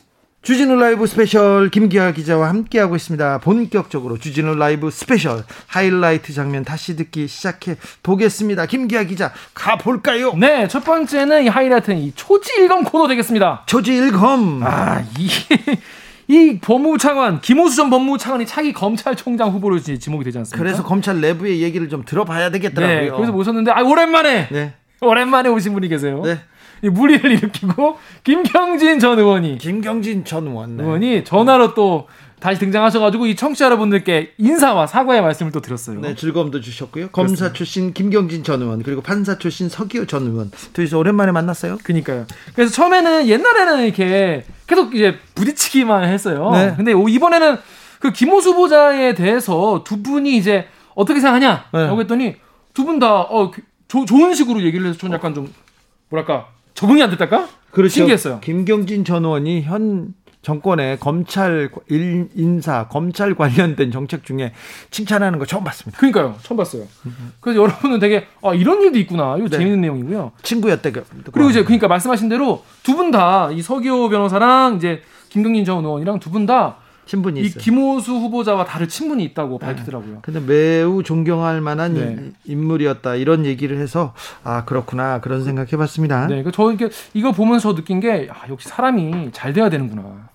[0.46, 3.38] 주진우 라이브 스페셜 김기화 기자와 함께하고 있습니다.
[3.38, 7.74] 본격적으로 주진우 라이브 스페셜 하이라이트 장면 다시 듣기 시작해
[8.04, 8.66] 보겠습니다.
[8.66, 10.34] 김기아 기자 가볼까요?
[10.36, 13.64] 네, 첫 번째는 이 하이라이트는 이 초지일검 코너 되겠습니다.
[13.66, 14.62] 초지일검.
[14.62, 15.80] 아, 이게
[16.28, 20.62] 이 법무부 차관 김호수 전 법무부 차관이 차기 검찰총장 후보로 지목이 되지 않습니까?
[20.62, 23.00] 그래서 검찰 내부의 얘기를 좀 들어봐야 되겠더라고요.
[23.00, 24.74] 네, 그래서 모셨는데 아 오랜만에 네.
[25.00, 26.22] 오랜만에 오신 분이 계세요.
[26.24, 26.38] 네.
[26.82, 30.82] 무리를 일으키고 김경진 전 의원이 김경진 전 의원 네.
[30.84, 32.06] 의원이 전화로 또
[32.38, 36.00] 다시 등장하셔가지고 이 청취자 여러분들께 인사와 사과의 말씀을 또 드렸어요.
[36.00, 37.08] 네, 즐거움도 주셨고요.
[37.08, 37.52] 검사 그렇습니다.
[37.54, 41.78] 출신 김경진 전 의원 그리고 판사 출신 서기호 전 의원 둘이서 오랜만에 만났어요.
[41.82, 42.26] 그니까요.
[42.54, 46.50] 그래서 처음에는 옛날에는 이렇게 계속 이제 부딪히기만 했어요.
[46.52, 46.74] 네.
[46.76, 47.56] 근데 이번에는
[48.00, 51.64] 그 김호수 보자에 대해서 두 분이 이제 어떻게 생각하냐?
[51.72, 51.86] 네.
[51.86, 52.36] 라고 했더니
[52.74, 53.50] 두 분 다 어,
[53.88, 55.52] 좋은 식으로 얘기를 해서 좀 약간 좀
[56.10, 57.48] 뭐랄까 적응이 안 됐달까?
[57.72, 57.92] 그렇죠.
[57.94, 58.40] 신기했어요.
[58.40, 64.52] 김경진 전 의원이 현 정권의 검찰 인사, 검찰 관련된 정책 중에
[64.92, 65.98] 칭찬하는 거 처음 봤습니다.
[65.98, 66.36] 그러니까요.
[66.44, 66.84] 처음 봤어요.
[67.40, 69.36] 그래서 여러분은 되게 아, 이런 일도 있구나.
[69.38, 69.56] 이거 네.
[69.58, 70.30] 재밌는 내용이고요.
[70.44, 70.92] 친구였대.
[71.32, 76.20] 그리고 이제 그러니까 말씀하신 대로 두 분 다 이 서기호 변호사랑 이제 김경진 전 의원이랑
[76.20, 77.62] 두 분 다 친분이 이 있어요.
[77.62, 79.66] 김호수 후보자와 다른 친분이 있다고 네.
[79.66, 80.18] 밝히더라고요.
[80.22, 82.32] 근데 매우 존경할 만한 네.
[82.44, 84.12] 인물이었다 이런 얘기를 해서
[84.44, 86.26] 아 그렇구나 그런 생각해봤습니다.
[86.26, 90.28] 네, 저 이게 이거 보면서 느낀 게 아, 역시 사람이 잘 돼야 되는구나.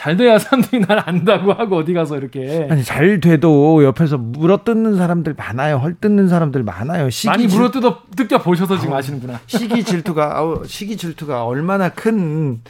[0.00, 5.34] 잘 돼야 사람들이 날 안다고 하고 어디 가서 이렇게 아니 잘 돼도 옆에서 물어뜯는 사람들
[5.34, 11.44] 많아요 헐뜯는 사람들 많아요 시기 많이 물어뜯어 뜯겨 보셔서 지금 아시는구나 시기 질투가 시기 질투가
[11.44, 12.62] 얼마나 큰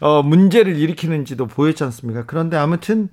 [0.00, 3.10] 어, 문제를 일으키는지도 보였지 않습니까 그런데 아무튼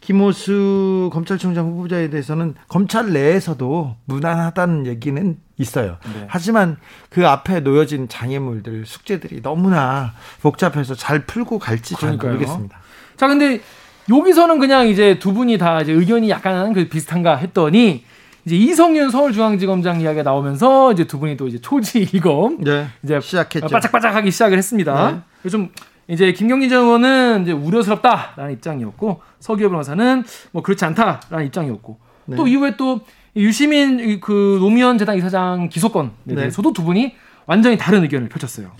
[0.00, 5.98] 김호수 검찰총장 후보자에 대해서는 검찰 내에서도 무난하다는 얘기는 있어요.
[6.12, 6.26] 네.
[6.28, 6.76] 하지만
[7.08, 12.81] 그 앞에 놓여진 장애물들, 숙제들이 너무나 복잡해서 잘 풀고 갈지 잘 모르겠습니다.
[13.16, 13.60] 자, 근데
[14.08, 18.04] 여기서는 그냥 이제 두 분이 다 이제 의견이 약간 그 비슷한가 했더니
[18.44, 23.68] 이제 이성윤 서울중앙지검장 이야기가 나오면서 이제 두 분이 또 이제 초지일검 네, 이제 시작했죠.
[23.68, 25.22] 바짝바짝하기 시작을 했습니다.
[25.42, 25.48] 네.
[25.48, 25.70] 좀
[26.08, 32.36] 이제 김경진 전 의원은 이제 우려스럽다라는 입장이었고 서기호 변호사는 뭐 그렇지 않다라는 입장이었고 네.
[32.36, 33.00] 또 이후에 또
[33.36, 36.34] 유시민 그 노무현 재단 이사장 기소권에 네.
[36.34, 37.14] 대해서도 두 분이
[37.46, 38.72] 완전히 다른 의견을 펼쳤어요.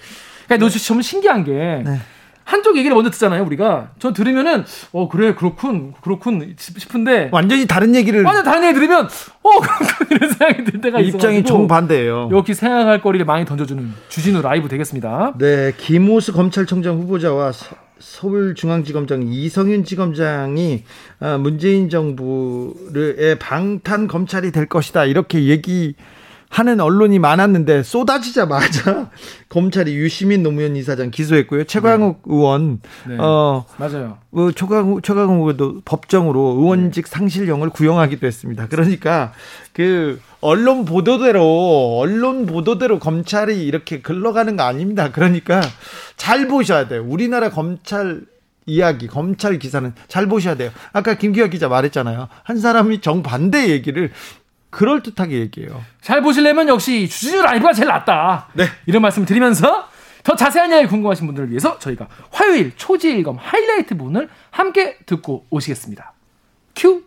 [0.46, 0.78] 그러니까 네.
[0.94, 1.52] 너 신기한 게
[1.84, 2.00] 네.
[2.44, 3.90] 한쪽 얘기를 먼저 듣잖아요, 우리가.
[3.98, 7.28] 전 들으면은, 어, 그래, 그렇군, 그렇군 싶은데.
[7.32, 8.22] 완전히 다른 얘기를.
[8.24, 9.06] 완전 다른 얘기 들으면,
[9.42, 11.16] 어, 그렇군, 이런 생각이 들 때가 있어요.
[11.16, 12.30] 입장이 정반대예요.
[12.32, 15.34] 여기 생각할 거리를 많이 던져주는 주진우 라이브 되겠습니다.
[15.38, 17.52] 네, 김호수 검찰총장 후보자와
[17.98, 20.84] 서울중앙지검장 이성윤 지검장이
[21.20, 25.04] 어, 문재인 정부의 방탄 검찰이 될 것이다.
[25.04, 25.94] 이렇게 얘기
[26.52, 29.08] 하는 언론이 많았는데 쏟아지자마자
[29.48, 31.64] 검찰이 유시민 노무현 이사장 기소했고요.
[31.64, 32.34] 최광욱 네.
[32.34, 33.16] 의원 네.
[33.18, 34.18] 어 맞아요.
[34.32, 37.10] 어, 최광욱 최광욱 의원도 법정으로 의원직 네.
[37.10, 38.68] 상실령을 구형하기도 했습니다.
[38.68, 39.32] 그러니까
[39.72, 45.10] 그 언론 보도대로 언론 보도대로 검찰이 이렇게 흘러가는 거 아닙니다.
[45.10, 45.62] 그러니까
[46.18, 47.02] 잘 보셔야 돼요.
[47.08, 48.20] 우리나라 검찰
[48.66, 50.70] 이야기, 검찰 기사는 잘 보셔야 돼요.
[50.92, 52.28] 아까 김기화 기자 말했잖아요.
[52.42, 54.12] 한 사람이 정반대 얘기를
[54.72, 55.80] 그럴듯하게 얘기해요.
[56.00, 58.48] 잘 보시려면 역시 주진우 라이브가 제일 낫다.
[58.54, 58.64] 네.
[58.86, 59.88] 이런 말씀 드리면서
[60.24, 66.12] 더 자세한 이야기 궁금하신 분들을 위해서 저희가 화요일 초지일검 하이라이트 부분을 함께 듣고 오시겠습니다.
[66.74, 67.04] 큐.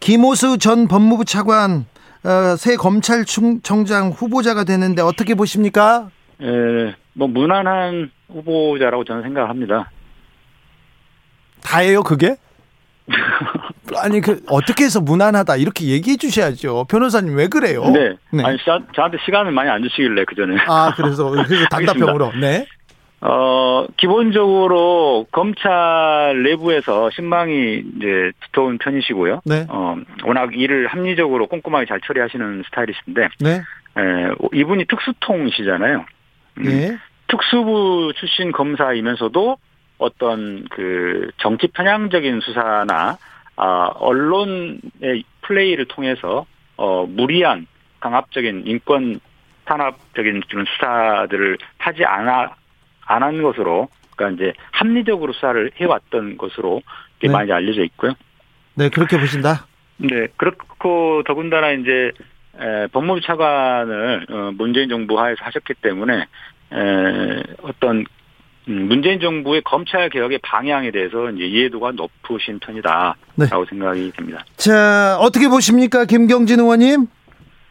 [0.00, 1.86] 김호수 전 법무부 차관
[2.24, 6.10] 어, 새 검찰청장 후보자가 되는데 어떻게 보십니까?
[6.40, 9.90] 에, 뭐 무난한 후보자라고 저는 생각합니다.
[11.62, 12.36] 다예요, 그게?
[14.02, 16.86] 아니 그 어떻게 해서 무난하다 이렇게 얘기해 주셔야죠.
[16.88, 17.84] 변호사님 왜 그래요?
[17.90, 18.16] 네.
[18.30, 18.44] 네.
[18.44, 20.56] 아니 저, 저한테 시간을 많이 안 주시길래 그 전에.
[20.66, 22.32] 아 그래서 그래서 단답형으로.
[22.40, 22.66] 네.
[23.20, 29.40] 어 기본적으로 검찰 내부에서 신망이 이제 두터운 편이시고요.
[29.44, 29.66] 네.
[29.68, 33.28] 어 워낙 일을 합리적으로 꼼꼼하게 잘 처리하시는 스타일이신데.
[33.40, 33.62] 네.
[33.96, 34.02] 에,
[34.52, 36.04] 이분이 특수통이시잖아요.
[36.58, 36.98] 음, 네.
[37.28, 39.56] 특수부 출신 검사이면서도
[39.98, 43.18] 어떤 그 정치 편향적인 수사나
[43.56, 47.66] 아 언론의 플레이를 통해서 어 무리한
[48.00, 49.20] 강압적인 인권
[49.64, 52.56] 탄압적인 그런 수사들을 하지 않아
[53.06, 56.82] 안 한 것으로 그러니까 이제 합리적으로 수사를 해왔던 것으로
[57.22, 57.28] 네.
[57.28, 58.12] 많이 알려져 있고요.
[58.74, 59.66] 네 그렇게 보신다.
[59.96, 62.12] 네 그렇고 더군다나 이제
[62.60, 66.26] 에, 법무부 차관을 어, 문재인 정부 하에서 하셨기 때문에
[66.72, 68.04] 에, 어떤 음,
[68.66, 73.46] 문재인 정부의 검찰 개혁의 방향에 대해서 이제 이해도가 높으신 편이다라고 네.
[73.68, 74.44] 생각이 됩니다.
[74.56, 77.06] 자 어떻게 보십니까, 김경진 의원님?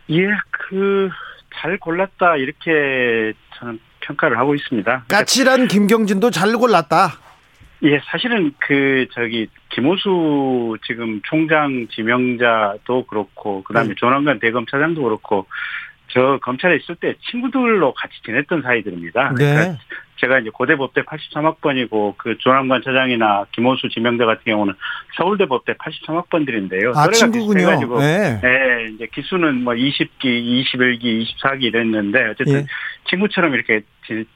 [0.10, 1.10] 예, 그
[1.56, 5.06] 잘 골랐다 이렇게 저는 평가를 하고 있습니다.
[5.08, 7.14] 까칠한 김경진도 잘 골랐다.
[7.84, 13.96] 예, 사실은 그 저기 김호수 지금 총장 지명자도 그렇고 그다음에 네.
[13.96, 15.48] 조남관 대검 차장도 그렇고
[16.14, 19.34] 저 검찰에 있을 때 친구들로 같이 지냈던 사이들입니다.
[19.36, 19.54] 네.
[19.54, 19.80] 그러니까
[20.18, 24.76] 제가 이제 고대 법대 83학번이고 그 조남관 차장이나 김호수 지명자 같은 경우는
[25.18, 26.96] 서울대 법대 83학번들인데요.
[26.96, 27.66] 아, 친구군요.
[27.66, 28.40] 가지고 네.
[28.42, 28.92] 네.
[28.94, 32.66] 이제 기수는 뭐 20기, 21기, 24기 이랬는데 어쨌든 예.
[33.10, 33.82] 친구처럼 이렇게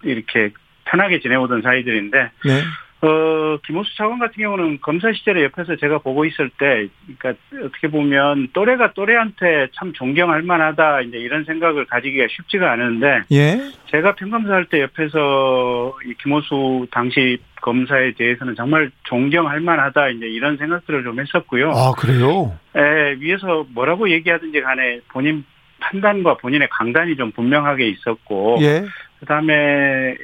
[0.03, 0.49] 이렇게
[0.85, 2.63] 편하게 지내오던 사이들인데 네.
[2.99, 6.88] 어, 김호수 차관 같은 경우는 검사 시절에 옆에서 제가 보고 있을 때,
[7.19, 13.60] 그러니까 어떻게 보면 또래가 또래한테 참 존경할 만하다, 이제 이런 생각을 가지기가 쉽지가 않은데, 예?
[13.91, 20.57] 제가 평검사 할 때 옆에서 이 김호수 당시 검사에 대해서는 정말 존경할 만하다, 이제 이런
[20.57, 21.69] 생각들을 좀 했었고요.
[21.69, 22.57] 아, 그래요?
[22.75, 25.45] 예, 위에서 뭐라고 얘기하든지 간에 본인
[25.79, 28.86] 판단과 본인의 강단이 좀 분명하게 있었고, 예?
[29.19, 30.15] 그 다음에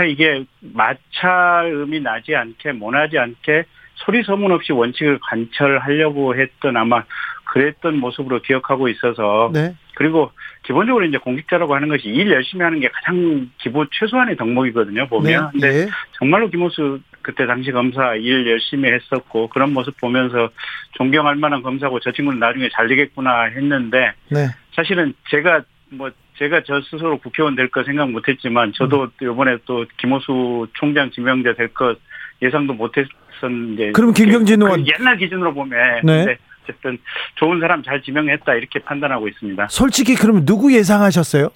[0.00, 3.64] 뭐랄까 이게 마찰음이 나지 않게 모나지 않게
[3.96, 7.04] 소리 소문 없이 원칙을 관철하려고 했던 아마
[7.44, 9.74] 그랬던 모습으로 기억하고 있어서 네.
[9.96, 10.30] 그리고
[10.62, 15.60] 기본적으로 이제 공직자라고 하는 것이 일 열심히 하는 게 가장 기본 최소한의 덕목이거든요 보면 네.
[15.60, 15.90] 근데 네.
[16.12, 20.48] 정말로 김호수 그때 당시 검사 일 열심히 했었고 그런 모습 보면서
[20.92, 24.46] 존경할 만한 검사고 저 친구는 나중에 잘 되겠구나 했는데 네.
[24.74, 26.10] 사실은 제가 뭐
[26.40, 29.10] 제가 저 스스로 국회의원 될 거 생각 못했지만 저도 음.
[29.22, 31.98] 이번에 또 김호수 총장 지명자 될 것
[32.42, 33.92] 예상도 못했었는데.
[33.92, 36.38] 그럼 김경진 의원 옛날 기준으로 보면 네.
[36.64, 36.98] 어쨌든
[37.34, 39.68] 좋은 사람 잘 지명했다 이렇게 판단하고 있습니다.
[39.68, 41.50] 솔직히 그러면 누구 예상하셨어요?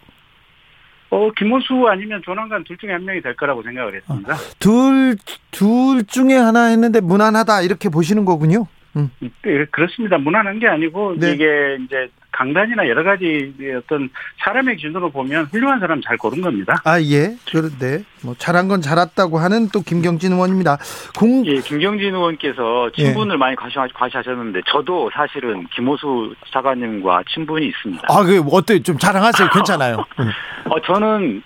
[1.11, 4.35] 어, 김호수 아니면 조남관 둘 중에 한 명이 될 거라고 생각을 했습니다.
[4.35, 5.17] 어, 둘,
[5.51, 8.67] 둘 중에 하나 했는데 무난하다 이렇게 보시는 거군요.
[8.97, 9.09] 음.
[9.21, 10.19] 네, 그렇습니다.
[10.19, 11.33] 무난한 게 아니고 네.
[11.33, 14.11] 이게 이제 강단이나 여러 가지 어떤
[14.45, 16.75] 사람의 기준으로 보면 훌륭한 사람 잘 고른 겁니다.
[16.85, 17.37] 아 예.
[17.49, 20.79] 그런데 뭐 잘한 건 잘했다고 하는 또 김경진 의원입니다.
[21.17, 21.47] 공...
[21.47, 23.39] 예, 김경진 의원께서 친분을 예.
[23.39, 23.79] 많이 과시
[24.17, 28.09] 하셨는데 저도 사실은 김호수 사관님과 친분이 있습니다.
[28.09, 28.83] 아, 그 어때?
[28.83, 29.51] 좀 자랑하세요.
[29.51, 30.05] 괜찮아요.
[30.69, 31.43] 어, 저는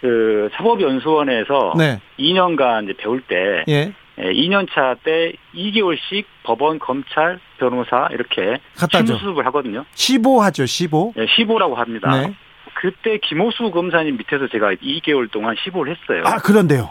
[0.00, 2.00] 그 사법연수원에서 네.
[2.18, 3.92] 2년간 이제 배울 때 예.
[4.18, 9.84] 2년차 예, 때 2개월씩 법원, 검찰, 변호사 이렇게 심수습을 하거든요.
[9.94, 11.12] 15하죠, 15.
[11.14, 12.10] 네, 15라고 합니다.
[12.10, 12.34] 네.
[12.74, 16.22] 그때 김호수 검사님 밑에서 제가 2개월 동안 15를 했어요.
[16.24, 16.90] 아, 그런데요.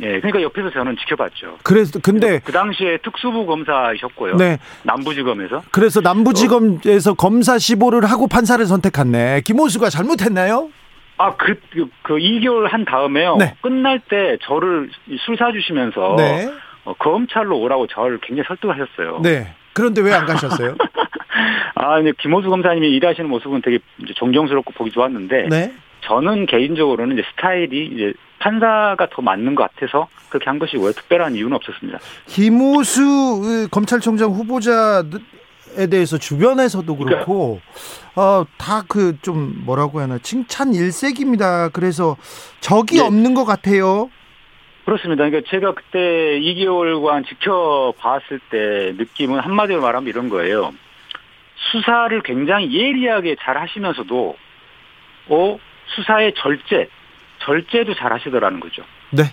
[0.00, 1.58] 예, 그러니까 옆에서 저는 지켜봤죠.
[1.62, 4.36] 그래서 근데 그 당시에 특수부 검사이셨고요.
[4.36, 4.58] 네.
[4.82, 5.62] 남부지검에서.
[5.70, 7.14] 그래서 남부지검에서 어.
[7.14, 9.42] 검사 15를 하고 판사를 선택했네.
[9.42, 10.70] 김호수가 잘못했나요?
[11.16, 13.36] 아, 그, 그, 그 2개월 한 다음에요.
[13.36, 13.54] 네.
[13.60, 14.90] 끝날 때 저를
[15.24, 16.14] 술 사주시면서.
[16.16, 16.48] 네.
[16.88, 19.20] 어, 검찰로 오라고 저를 굉장히 설득하셨어요.
[19.22, 19.54] 네.
[19.78, 20.76] 그런데 왜 안 가셨어요?
[21.76, 23.78] 아, 근데 김호수 검사님이 일하시는 모습은 되게
[24.16, 25.46] 존경스럽고 보기 좋았는데.
[25.48, 25.72] 네.
[26.02, 30.92] 저는 개인적으로는 이제 스타일이 이제 판사가 더 맞는 것 같아서 그렇게 한 것이고요.
[30.92, 31.98] 특별한 이유는 없었습니다.
[32.26, 35.04] 김호수 검찰총장 후보자
[35.76, 37.60] 에 대해서 주변에서도 그렇고
[38.16, 41.68] 어, 다 그 좀 뭐라고 해야 하나 칭찬 일색입니다.
[41.70, 42.16] 그래서
[42.60, 43.02] 적이 네.
[43.02, 44.08] 없는 것 같아요.
[44.88, 45.28] 그렇습니다.
[45.28, 50.72] 그러니까 제가 그때 2개월간 지켜봤을 때 느낌은 한마디로 말하면 이런 거예요.
[51.56, 54.36] 수사를 굉장히 예리하게 잘 하시면서도
[55.28, 56.88] 어 수사의 절제,
[57.40, 58.82] 절제도 잘 하시더라는 거죠.
[59.10, 59.24] 네.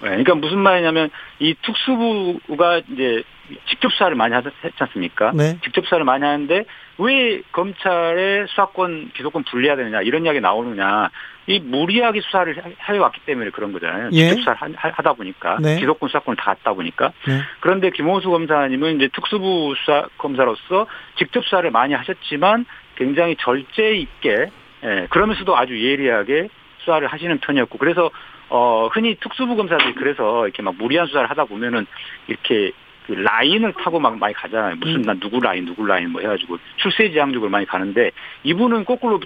[0.00, 0.08] 네.
[0.10, 3.22] 그러니까 무슨 말이냐면 이 특수부가 이제
[3.68, 5.32] 직접 수사를 많이 하지 않습니까?
[5.34, 5.58] 네.
[5.62, 6.64] 직접 수사를 많이 하는데
[6.98, 11.10] 왜 검찰의 수사권, 기소권 분리해야 되느냐 이런 이야기 나오느냐
[11.46, 14.10] 이 무리하게 수사를 해왔기 때문에 그런 거잖아요.
[14.12, 14.28] 예.
[14.28, 15.78] 직접 수사를 하다 보니까 네.
[15.78, 17.40] 기소권, 수사권을 다 갖다 보니까 네.
[17.60, 24.50] 그런데 김호수 검사님은 이제 특수부 수사 검사로서 직접 수사를 많이 하셨지만 굉장히 절제 있게
[24.84, 26.48] 예, 그러면서도 아주 예리하게
[26.80, 28.10] 수사를 하시는 편이었고 그래서
[28.50, 31.86] 어 흔히 특수부 검사들이 그래서 이렇게 막 무리한 수사를 하다 보면은
[32.26, 32.72] 이렇게
[33.08, 34.76] 그 라인을 타고 막 많이 가잖아요.
[34.76, 35.02] 무슨 음.
[35.02, 38.10] 난 누구 라인 누구 라인 뭐 해가지고 출세지향적으로 많이 가는데
[38.44, 39.18] 이분은 거꾸로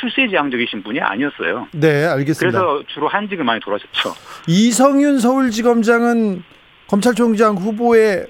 [0.00, 1.68] 출세지향적이신 분이 아니었어요.
[1.72, 2.58] 네, 알겠습니다.
[2.60, 4.12] 그래서 주로 한직을 많이 돌아셨죠.
[4.48, 6.42] 이성윤 서울지검장은
[6.88, 8.24] 검찰총장 후보에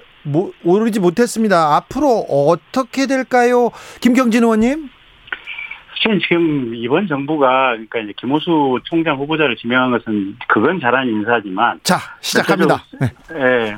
[0.62, 1.76] 오르지 못했습니다.
[1.76, 3.70] 앞으로 어떻게 될까요,
[4.02, 4.90] 김경진 의원님?
[5.98, 11.98] 사실 지금 이번 정부가 그러니까 이제 김호수 총장 후보자를 지명한 것은 그건 잘한 인사지만 자
[12.20, 12.82] 시작합니다.
[13.00, 13.11] 네.
[13.32, 13.76] 네.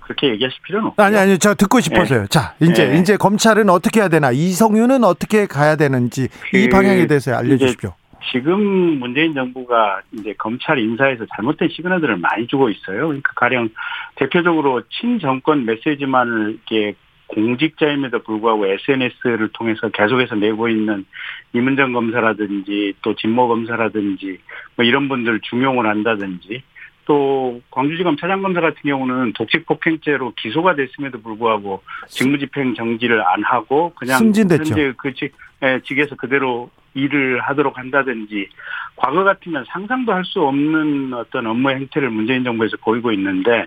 [0.00, 1.06] 그렇게 얘기하실 필요는 없어요.
[1.06, 2.22] 아니 아니 저 듣고 싶어서요.
[2.22, 2.26] 네.
[2.28, 2.98] 자 이제 네.
[2.98, 7.94] 이제 검찰은 어떻게 해야 되나 이성윤은 어떻게 가야 되는지 그, 이 방향에 대해서 알려주십시오.
[8.32, 8.60] 지금
[8.98, 13.06] 문재인 정부가 이제 검찰 인사에서 잘못된 시그널들을 많이 주고 있어요.
[13.06, 13.70] 그러니까 가령
[14.16, 16.94] 대표적으로 친정권 메시지만을 이렇게
[17.28, 21.04] 공직자임에도 불구하고 SNS를 통해서 계속해서 내고 있는
[21.52, 24.38] 이문정 검사라든지 또 진모 검사라든지
[24.76, 26.62] 뭐 이런 분들 중용을 한다든지
[27.04, 34.74] 또 광주지검 차장검사 같은 경우는 독직폭행죄로 기소가 됐음에도 불구하고 직무집행 정지를 안 하고 그냥 승진됐죠.
[34.74, 38.48] 현재 그 직, 예, 직에서 그대로 일을 하도록 한다든지
[38.96, 43.66] 과거 같으면 상상도 할 수 없는 어떤 업무 행태를 문재인 정부에서 보이고 있는데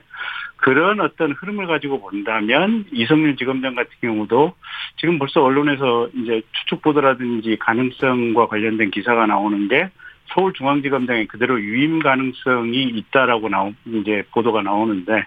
[0.62, 4.54] 그런 어떤 흐름을 가지고 본다면 이성윤 지검장 같은 경우도
[4.98, 9.90] 지금 벌써 언론에서 이제 추측 보도라든지 가능성과 관련된 기사가 나오는 게
[10.34, 15.26] 서울중앙지검장에 그대로 유임 가능성이 있다라고 나오 이제 보도가 나오는데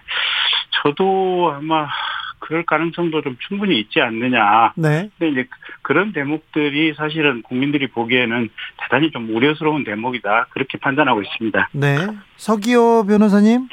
[0.81, 1.87] 저도 아마
[2.39, 4.73] 그럴 가능성도 좀 충분히 있지 않느냐.
[4.77, 5.09] 네.
[5.17, 5.49] 근데 이제
[5.81, 10.47] 그런 대목들이 사실은 국민들이 보기에는 대단히 좀 우려스러운 대목이다.
[10.51, 11.69] 그렇게 판단하고 있습니다.
[11.73, 11.97] 네.
[12.37, 13.67] 서기호 변호사님.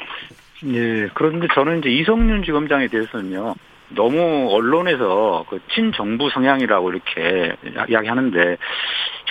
[0.65, 1.09] 예.
[1.13, 3.55] 그런데 저는 이제 이성윤 지검장에 대해서는요.
[3.89, 7.55] 너무 언론에서 그 친정부 성향이라고 이렇게
[7.89, 8.57] 이야기하는데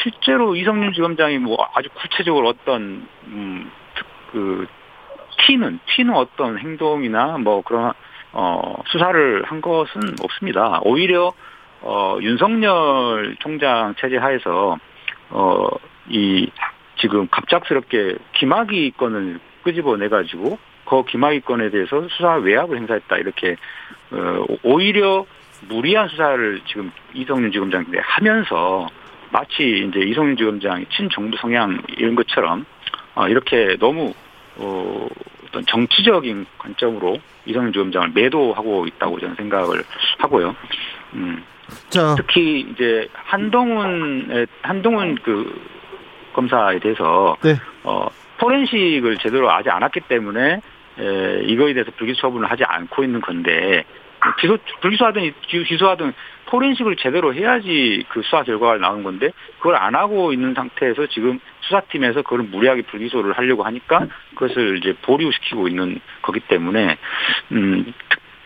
[0.02, 4.66] 실제로 이성윤 지검장이 뭐 아주 구체적으로 어떤 음그
[5.46, 7.92] 튀는 튀는 어떤 행동이나 뭐 그런
[8.32, 10.80] 어 수사를 한 것은 없습니다.
[10.84, 11.32] 오히려
[11.80, 14.78] 어 윤석열 총장 체제 하에서
[15.30, 16.50] 어이
[16.98, 20.58] 지금 갑작스럽게 김학의 건을 끄집어내 가지고
[20.92, 23.56] 그 김학의 건에 대해서 수사 외압을 행사했다 이렇게
[24.10, 25.24] 어, 오히려
[25.68, 28.86] 무리한 수사를 지금 이성윤 지검장이 하면서
[29.30, 32.66] 마치 이제 이성윤 지검장이 친정부 성향 이런 것처럼
[33.14, 34.12] 어, 이렇게 너무
[34.56, 35.08] 어,
[35.46, 39.82] 어떤 정치적인 관점으로 이성윤 지검장을 매도하고 있다고 저는 생각을
[40.18, 40.54] 하고요.
[41.14, 41.42] 음.
[41.88, 42.14] 자.
[42.18, 45.58] 특히 이제 한동훈의 한동훈 그
[46.34, 47.56] 검사에 대해서 네.
[47.82, 50.60] 어 포렌식을 제대로 하지 않았기 때문에
[50.98, 53.84] 에, 이거에 대해서 불기소 처분을 하지 않고 있는 건데
[54.38, 56.12] 기소 불기소하든 기소하든
[56.46, 62.22] 포렌식을 제대로 해야지 그 수사 결과가 나오는 건데 그걸 안 하고 있는 상태에서 지금 수사팀에서
[62.22, 66.98] 그걸 무리하게 불기소를 하려고 하니까 그것을 이제 보류시키고 있는 거기 때문에
[67.52, 67.92] 음.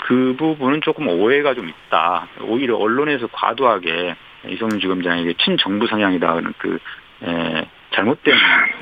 [0.06, 2.28] 그 부분은 조금 오해가 좀 있다.
[2.42, 4.14] 오히려 언론에서 과도하게
[4.48, 6.78] 이성윤 지검장에게 친정부 성향이다는 그
[7.24, 8.34] 에, 잘못된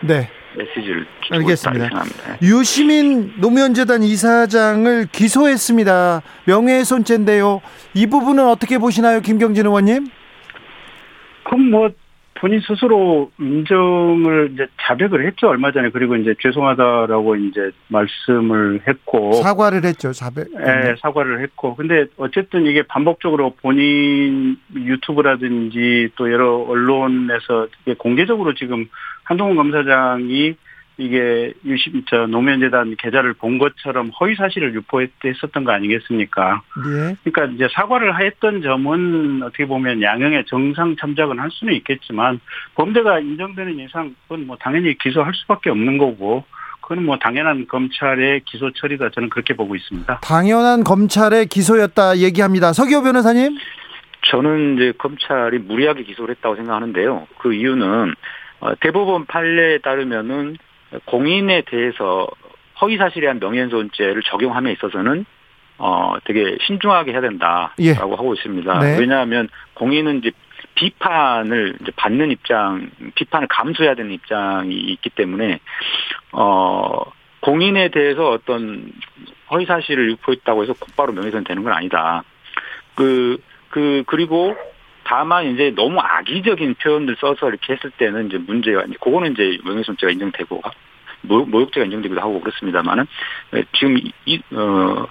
[0.03, 0.29] 네.
[0.57, 1.87] 메시지를 알겠습니다.
[1.87, 2.38] 생각합니다.
[2.43, 6.23] 유시민 노무현재단 이사장을 기소했습니다.
[6.47, 7.61] 명예훼손죄인데요.
[7.95, 10.07] 이 부분은 어떻게 보시나요, 김경진 의원님?
[11.45, 11.90] 그럼 뭐
[12.37, 19.85] 본인 스스로 인정을 이제 자백을 했죠 얼마 전에 그리고 이제 죄송하다라고 이제 말씀을 했고 사과를
[19.85, 20.49] 했죠 자백.
[20.53, 28.88] 네, 사과를 했고 근데 어쨌든 이게 반복적으로 본인 유튜브라든지 또 여러 언론에서 공개적으로 지금
[29.24, 30.54] 한동훈 검사장이
[30.96, 36.62] 이게 유심 저 노무현 재단 계좌를 본 것처럼 허위 사실을 유포했었던 거 아니겠습니까?
[36.87, 37.16] 예.
[37.24, 42.38] 그러니까 이제 사과를 했던 점은 어떻게 보면 양형의 정상 참작은 할 수는 있겠지만
[42.76, 46.44] 범죄가 인정되는 이상 그건 뭐 당연히 기소할 수밖에 없는 거고
[46.80, 50.20] 그건 뭐 당연한 검찰의 기소 처리다 저는 그렇게 보고 있습니다.
[50.22, 52.72] 당연한 검찰의 기소였다 얘기합니다.
[52.72, 53.56] 서기호 변호사님.
[54.30, 57.26] 저는 이제 검찰이 무리하게 기소를 했다고 생각하는데요.
[57.38, 58.14] 그 이유는 어,
[58.81, 60.57] 대법원 판례에 따르면은
[61.07, 62.27] 공인에 대해서
[62.81, 65.24] 허위 사실에 대한 명예훼손죄를 적용함에 있어서는
[65.79, 67.92] 어 되게 신중하게 해야 된다라고 예.
[67.92, 68.79] 하고 있습니다.
[68.81, 68.98] 네.
[68.98, 70.31] 왜냐하면 공인은 이제
[70.77, 75.61] 비판을 이제 받는 입장, 비판을 감수해야 되는 입장이 있기 때문에
[76.33, 77.03] 어
[77.40, 78.90] 공인에 대해서 어떤
[79.50, 82.24] 허위 사실을 유포했다고 해서 곧바로 명예훼손 되는 건 아니다.
[82.94, 84.57] 그, 그, 그리고
[85.05, 90.12] 다만 이제 너무 악의적인 표현을 써서 이렇게 했을 때는 이제 문제가 이제 그거는 이제 명예훼손죄가
[90.12, 90.62] 인정되고
[91.23, 93.07] 모욕 죄가 인정되기도 하고 그렇습니다만은
[93.73, 95.07] 지금 이 어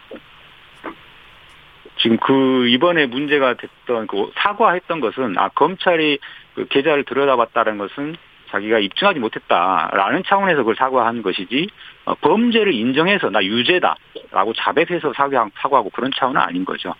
[2.03, 6.19] 지금 그 이번에 문제가 됐던 그 사과했던 것은 아 검찰이
[6.55, 8.15] 그 계좌를 들여다봤다는 것은
[8.49, 11.67] 자기가 입증하지 못했다라는 차원에서 그걸 사과한 것이지
[12.05, 16.93] 어, 범죄를 인정해서 나 유죄다라고 자백해서 사과 사과하고 그런 차원은 아닌 거죠.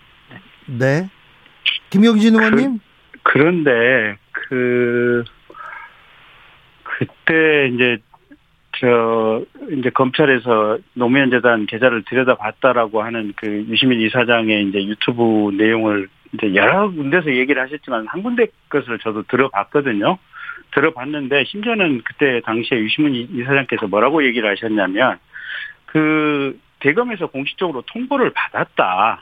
[0.66, 1.10] 네.
[1.65, 1.82] 네.
[1.89, 2.80] 김영진 의원님.
[2.80, 5.23] 그, 그런데 그
[6.84, 7.97] 그때 이제
[8.80, 16.56] 저 이제 검찰에서 노무현 재단 계좌를 들여다봤다라고 하는 그 유시민 이사장의 이제 유튜브 내용을 이제
[16.56, 20.17] 여러 군데서 얘기를 하셨지만 한 군데 것을 저도 들어봤거든요.
[20.71, 25.19] 들어봤는데 심지어는 그때 당시에 유시민 이사장께서 뭐라고 얘기를 하셨냐면
[25.86, 29.21] 그 대검에서 공식적으로 통보를 받았다.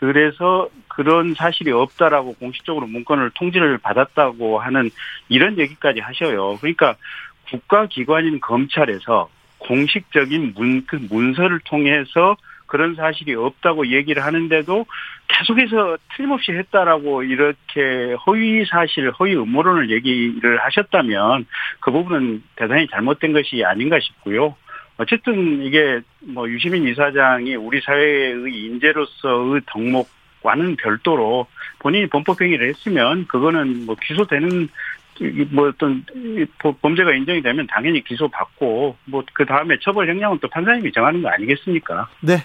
[0.00, 4.88] 그래서 그런 사실이 없다라고 공식적으로 문건을 통지를 받았다고 하는
[5.28, 6.56] 이런 얘기까지 하셔요.
[6.58, 6.96] 그러니까
[7.50, 14.86] 국가기관인 검찰에서 공식적인 문, 그 문서를 통해서 그런 사실이 없다고 얘기를 하는데도
[15.28, 21.46] 계속해서 틀림없이 했다라고 이렇게 허위 사실, 허위 음모론을 얘기를 하셨다면
[21.80, 24.56] 그 부분은 대단히 잘못된 것이 아닌가 싶고요.
[25.00, 28.34] 어쨌든 이게 뭐 유시민 이사장이 우리 사회의
[28.66, 31.46] 인재로서의 덕목과는 별도로
[31.78, 34.68] 본인이 범법행위를 했으면 그거는 뭐 기소되는
[35.52, 36.04] 뭐 어떤
[36.82, 42.08] 범죄가 인정이 되면 당연히 기소받고 뭐 그 다음에 처벌 형량은 또 판사님이 정하는 거 아니겠습니까?
[42.20, 42.44] 네.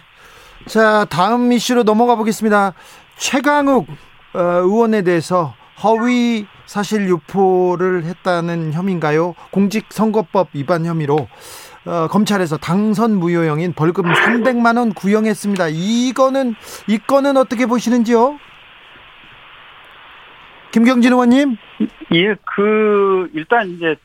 [0.65, 2.73] 자 다음 이슈로 넘어가 보겠습니다.
[3.17, 3.87] 최강욱
[4.33, 9.35] 어, 의원에 대해서 허위 사실 유포를 했다는 혐의인가요?
[9.51, 11.27] 공직선거법 위반 혐의로
[11.85, 15.67] 어, 검찰에서 당선 무효형인 벌금 300만 원 구형했습니다.
[15.69, 16.55] 이거는
[16.87, 18.39] 이 건은 어떻게 보시는지요?
[20.71, 21.55] 김경진 의원님?
[22.13, 23.95] 예, 그, 일단 이제,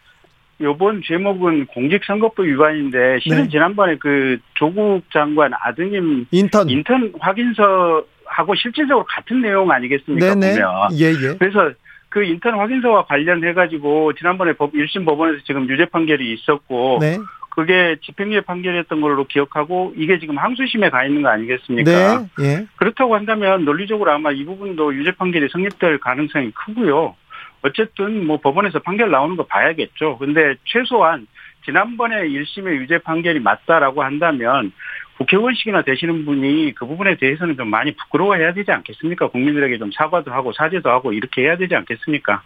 [0.61, 3.49] 요번 제목은 공직선거법 위반인데, 실은 네.
[3.49, 10.35] 지난번에 그 조국 장관 아드님 인턴, 인턴 확인서하고 실질적으로 같은 내용 아니겠습니까?
[10.35, 10.61] 네네.
[10.61, 10.71] 보면.
[10.99, 11.37] 예, 예.
[11.39, 11.73] 그래서
[12.11, 17.17] 그 인턴 확인서와 관련해 가지고, 지난번에 법, 1심 법원에서 지금 유죄 판결이 있었고, 네.
[17.61, 22.27] 그게 집행유예 판결이었던 걸로 기억하고 이게 지금 항소심에 가 있는 거 아니겠습니까?
[22.39, 22.45] 네.
[22.45, 22.67] 예.
[22.77, 27.15] 그렇다고 한다면 논리적으로 아마 이 부분도 유죄 판결이 성립될 가능성이 크고요.
[27.61, 30.17] 어쨌든 뭐 법원에서 판결 나오는 거 봐야겠죠.
[30.17, 31.27] 근데 최소한
[31.67, 34.73] 지난번에 1심의 유죄 판결이 맞다라고 한다면
[35.19, 39.29] 국회의원식이나 되시는 분이 그 부분에 대해서는 좀 많이 부끄러워해야 되지 않겠습니까?
[39.29, 42.41] 국민들에게 좀 사과도 하고 사죄도 하고 이렇게 해야 되지 않겠습니까?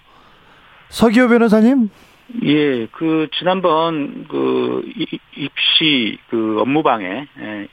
[0.88, 1.88] 서기호 변호사님.
[2.44, 4.82] 예, 그 지난번 그
[5.36, 7.68] 입시 그 업무방해 예,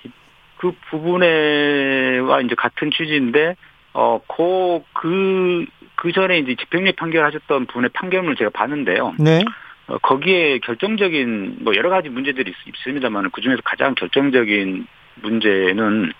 [0.58, 3.56] 그 부분에와 이제 같은 취지인데
[3.94, 9.16] 어그 그, 그 전에 이제 집행유예 판결하셨던 분의 판결문을 제가 봤는데요.
[9.20, 9.44] 네.
[9.88, 14.88] 어, 거기에 결정적인 뭐 여러 가지 문제들이 있, 있습니다만 그 중에서 가장 결정적인
[15.22, 16.12] 문제는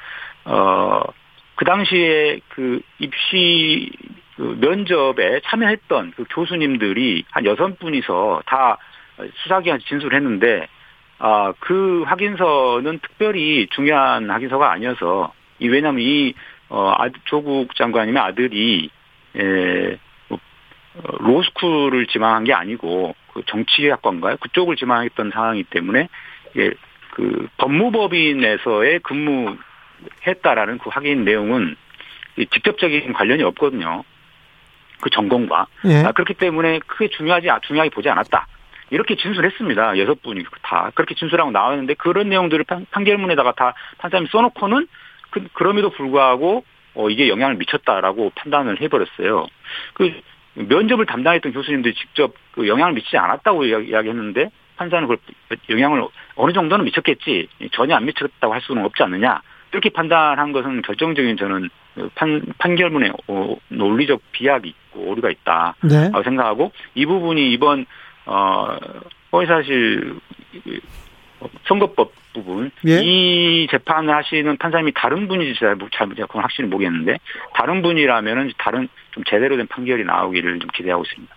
[0.46, 1.04] 어
[1.62, 3.92] 그 당시에 그 입시
[4.42, 8.80] 그 면접에 참여했던 그 교수님들이 한 여섯 분이서 다
[9.44, 10.68] 수사기관 진술을 했는데
[11.20, 16.34] 아, 그 확인서는 특별히 중요한 확인서가 아니어서 이 왜냐하면 이
[16.70, 18.90] 어, 아, 조국 장관님의 아들이
[19.36, 20.40] 에, 뭐,
[20.96, 24.38] 어, 로스쿨을 지망한 게 아니고 그 정치학과인가요?
[24.38, 26.10] 그쪽을 지망했던 상황이기 때문에
[26.58, 26.72] 예,
[27.12, 31.76] 그 법무법인에서의 근무했다라는 그 확인 내용은
[32.38, 34.04] 직접적인 관련이 없거든요.
[35.02, 36.04] 그 전공과 예.
[36.06, 38.48] 아, 그렇기 때문에 크게 중요하지 중요하게 보지 않았다.
[38.92, 39.98] 이렇게 진술했습니다.
[40.00, 44.88] 여섯 분이 다 그렇게 진술하고 나왔는데 그런 내용들을 판, 결문에다가 다 판사님이 써놓고는
[45.32, 49.48] 그, 그럼에도 불구하고 어, 이게 영향을 미쳤다라고 판단을 해버렸어요.
[49.94, 50.12] 그
[50.56, 55.18] 면접을 담당했던 교수님들이 직접 그 영향을 미치지 않았다고 이야기 했는데 판사는 그걸
[55.70, 59.42] 영향을 어느 정도는 미쳤겠지 전혀 안 미쳤다고 할 수는 없지 않느냐
[59.72, 61.70] 이렇게 판단한 것은 결정적인 저는
[62.16, 66.12] 판, 판결문에 어, 논리적 비약이 있고 오류가 있다 네.
[66.24, 67.86] 생각하고 이 부분이 이번
[68.26, 68.78] 어
[69.32, 70.20] 허위사실
[71.68, 73.02] 선거법 부분 예?
[73.04, 77.18] 이 재판을 하시는 판사님이 다른 분인지 잘, 잘 그건 확실히 모르겠는데
[77.54, 81.36] 다른 분이라면은 다른 좀 제대로 된 판결이 나오기를 좀 기대하고 있습니다.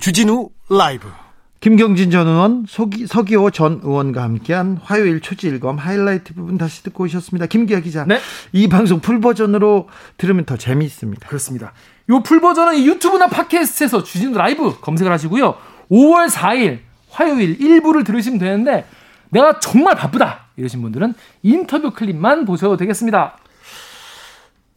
[0.00, 1.25] 주진우 라이브
[1.60, 7.46] 김경진 전 의원, 서기, 서기호 전 의원과 함께한 화요일 초지일검 하이라이트 부분 다시 듣고 오셨습니다.
[7.46, 8.04] 김기화 기자.
[8.04, 8.18] 네.
[8.52, 9.88] 이 방송 풀버전으로
[10.18, 11.26] 들으면 더 재미있습니다.
[11.26, 11.72] 그렇습니다.
[12.08, 15.56] 이 풀버전은 유튜브나 팟캐스트에서 주진우 라이브 검색을 하시고요.
[15.90, 16.80] 5월 4일
[17.10, 18.86] 화요일 일부를 들으시면 되는데
[19.30, 23.38] 내가 정말 바쁘다 이러신 분들은 인터뷰 클립만 보셔도 되겠습니다.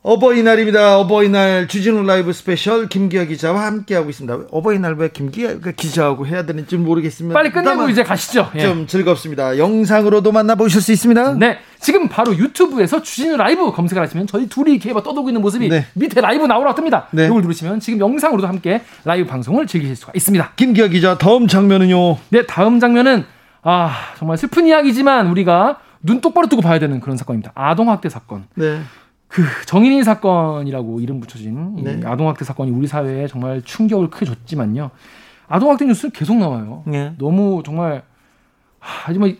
[0.01, 0.97] 어버이날입니다.
[0.97, 4.47] 어버이날 주진우 라이브 스페셜 김기화 기자와 함께하고 있습니다.
[4.49, 7.33] 어버이날 왜 김기화 기자하고 해야 되는지 모르겠습니다.
[7.33, 8.49] 빨리 끝내고 이제 가시죠.
[8.55, 8.61] 예.
[8.61, 9.57] 좀 즐겁습니다.
[9.57, 11.33] 영상으로도 만나보실 수 있습니다.
[11.33, 11.59] 네.
[11.81, 15.85] 지금 바로 유튜브에서 주진우 라이브 검색을 하시면 저희 둘이 이렇게 떠들고 있는 모습이 네.
[15.95, 17.07] 밑에 라이브 나오라 뜹니다.
[17.11, 17.25] 네.
[17.25, 20.53] 이걸 누르시면 지금 영상으로도 함께 라이브 방송을 즐기실 수가 있습니다.
[20.55, 22.17] 김기아 기자 다음 장면은요?
[22.29, 22.45] 네.
[22.45, 23.25] 다음 장면은
[23.63, 27.51] 아 정말 슬픈 이야기지만 우리가 눈 똑바로 뜨고 봐야 되는 그런 사건입니다.
[27.53, 28.45] 아동학대 사건.
[28.55, 28.79] 네.
[29.29, 32.01] 그 정인인 사건이라고 이름 붙여진 네.
[32.03, 34.89] 아동학대 사건이 우리 사회에 정말 충격을 크게 줬지만요.
[35.47, 36.83] 아동학대 뉴스 계속 나와요.
[36.87, 37.13] 네.
[37.17, 38.03] 너무 정말
[38.79, 39.37] 하지만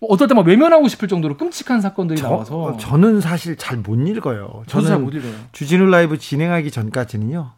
[0.00, 4.62] 어떨 때 막 외면하고 싶을 정도로 끔찍한 사건들이 저, 나와서 저는 사실 잘 못 읽어요.
[4.66, 5.32] 저는 잘 못 읽어요.
[5.52, 7.50] 주진우 라이브 진행하기 전까지는요.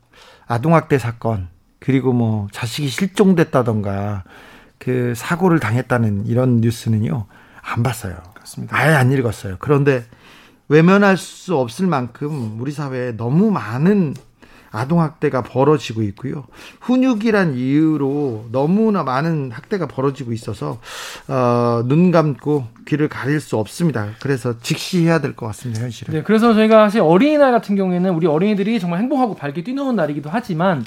[0.46, 4.24] 아동학대 사건 그리고 뭐 자식이 실종됐다던가
[4.78, 7.26] 그 사고를 당했다는 이런 뉴스는요
[7.62, 8.16] 안 봤어요.
[8.34, 8.76] 그렇습니다.
[8.76, 9.56] 아예 안 읽었어요.
[9.60, 10.02] 그런데
[10.74, 14.14] 외면할 수 없을 만큼 우리 사회에 너무 많은
[14.72, 16.44] 아동학대가 벌어지고 있고요.
[16.80, 20.78] 훈육이란 이유로 너무나 많은 학대가 벌어지고 있어서
[21.26, 24.10] 어, 눈 감고 귀를 가릴 수 없습니다.
[24.22, 25.82] 그래서 직시해야 될 것 같습니다.
[25.82, 26.14] 현실은.
[26.14, 30.84] 네, 그래서 저희가 사실 어린이날 같은 경우에는 우리 어린이들이 정말 행복하고 밝게 뛰노는 날이기도 하지만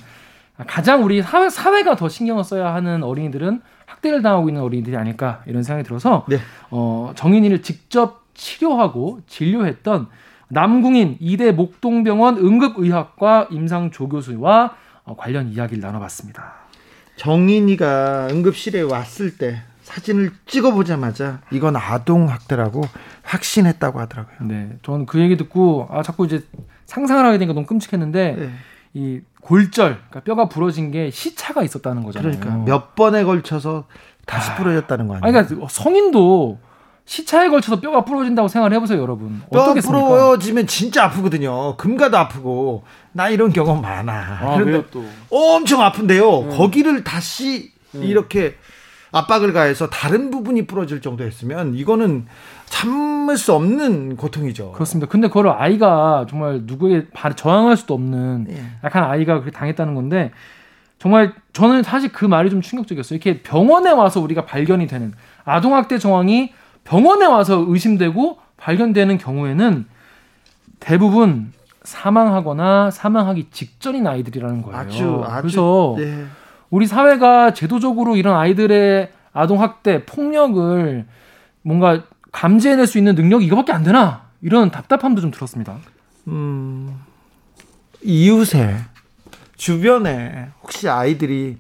[0.66, 5.62] 가장 우리 사회, 사회가 더 신경을 써야 하는 어린이들은 학대를 당하고 있는 어린이들이 아닐까 이런
[5.62, 6.38] 생각이 들어서 네.
[6.72, 10.08] 어, 정인이를 직접 치료하고 진료했던
[10.50, 16.54] 남궁인 이대 목동병원 응급의학과 임상조 교수와 어, 관련 이야기를 나눠봤습니다.
[17.16, 22.82] 정인이가 응급실에 왔을 때 사진을 찍어보자마자 이건 아동 학대라고
[23.24, 24.48] 확신했다고 하더라고요.
[24.48, 26.44] 네, 저는 그 얘기 듣고 아 자꾸 이제
[26.86, 28.50] 상상을 하게 되니까 너무 끔찍했는데 네.
[28.94, 32.40] 이 골절, 그러니까 뼈가 부러진 게 시차가 있었다는 거잖아요.
[32.40, 33.86] 그러니까 몇 번에 걸쳐서
[34.26, 35.44] 다시 아, 부러졌다는 거 아니에요?
[35.46, 36.60] 그러니까 성인도
[37.06, 39.42] 시차에 걸쳐서 뼈가 부러진다고 생각을 해보세요, 여러분.
[39.52, 41.76] 뼈 부러지면 진짜 아프거든요.
[41.78, 44.14] 금가도 아프고 나 이런 경험 많아.
[44.14, 46.40] 아, 그런데 또 엄청 아픈데요.
[46.40, 46.50] 음.
[46.58, 48.04] 거기를 다시 음.
[48.04, 48.56] 이렇게
[49.12, 52.26] 압박을 가해서 다른 부분이 부러질 정도였으면 이거는
[52.66, 54.72] 참을 수 없는 고통이죠.
[54.72, 55.10] 그렇습니다.
[55.10, 58.64] 근데 그걸 아이가 정말 누구에게 저항할 수도 없는 예.
[58.84, 60.32] 약한 아이가 그렇게 당했다는 건데
[60.98, 63.18] 정말 저는 사실 그 말이 좀 충격적이었어요.
[63.18, 65.14] 이렇게 병원에 와서 우리가 발견이 되는
[65.46, 66.52] 아동학대 정황이
[66.84, 69.86] 병원에 와서 의심되고 발견되는 경우에는
[70.80, 71.54] 대부분
[71.84, 74.78] 사망하거나 사망하기 직전인 아이들이라는 거예요.
[74.78, 76.26] 아주, 아주, 그래서 네.
[76.70, 81.06] 우리 사회가 제도적으로 이런 아이들의 아동 학대, 폭력을
[81.62, 85.78] 뭔가 감지해낼 수 있는 능력이 이거밖에 안 되나 이런 답답함도 좀 들었습니다.
[86.28, 87.00] 음,
[88.02, 88.76] 이웃에
[89.56, 91.58] 주변에 혹시 아이들이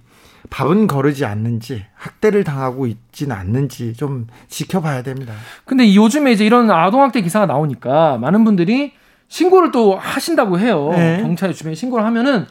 [0.53, 5.33] 밥은 거르지 않는지 학대를 당하고 있진 않는지 좀 지켜봐야 됩니다.
[5.65, 8.93] 근데 요즘에 이제 이런 아동학대 기사가 나오니까 많은 분들이
[9.29, 10.89] 신고를 또 하신다고 해요.
[10.91, 11.17] 네.
[11.23, 12.45] 경찰에 주변에 신고를 하면은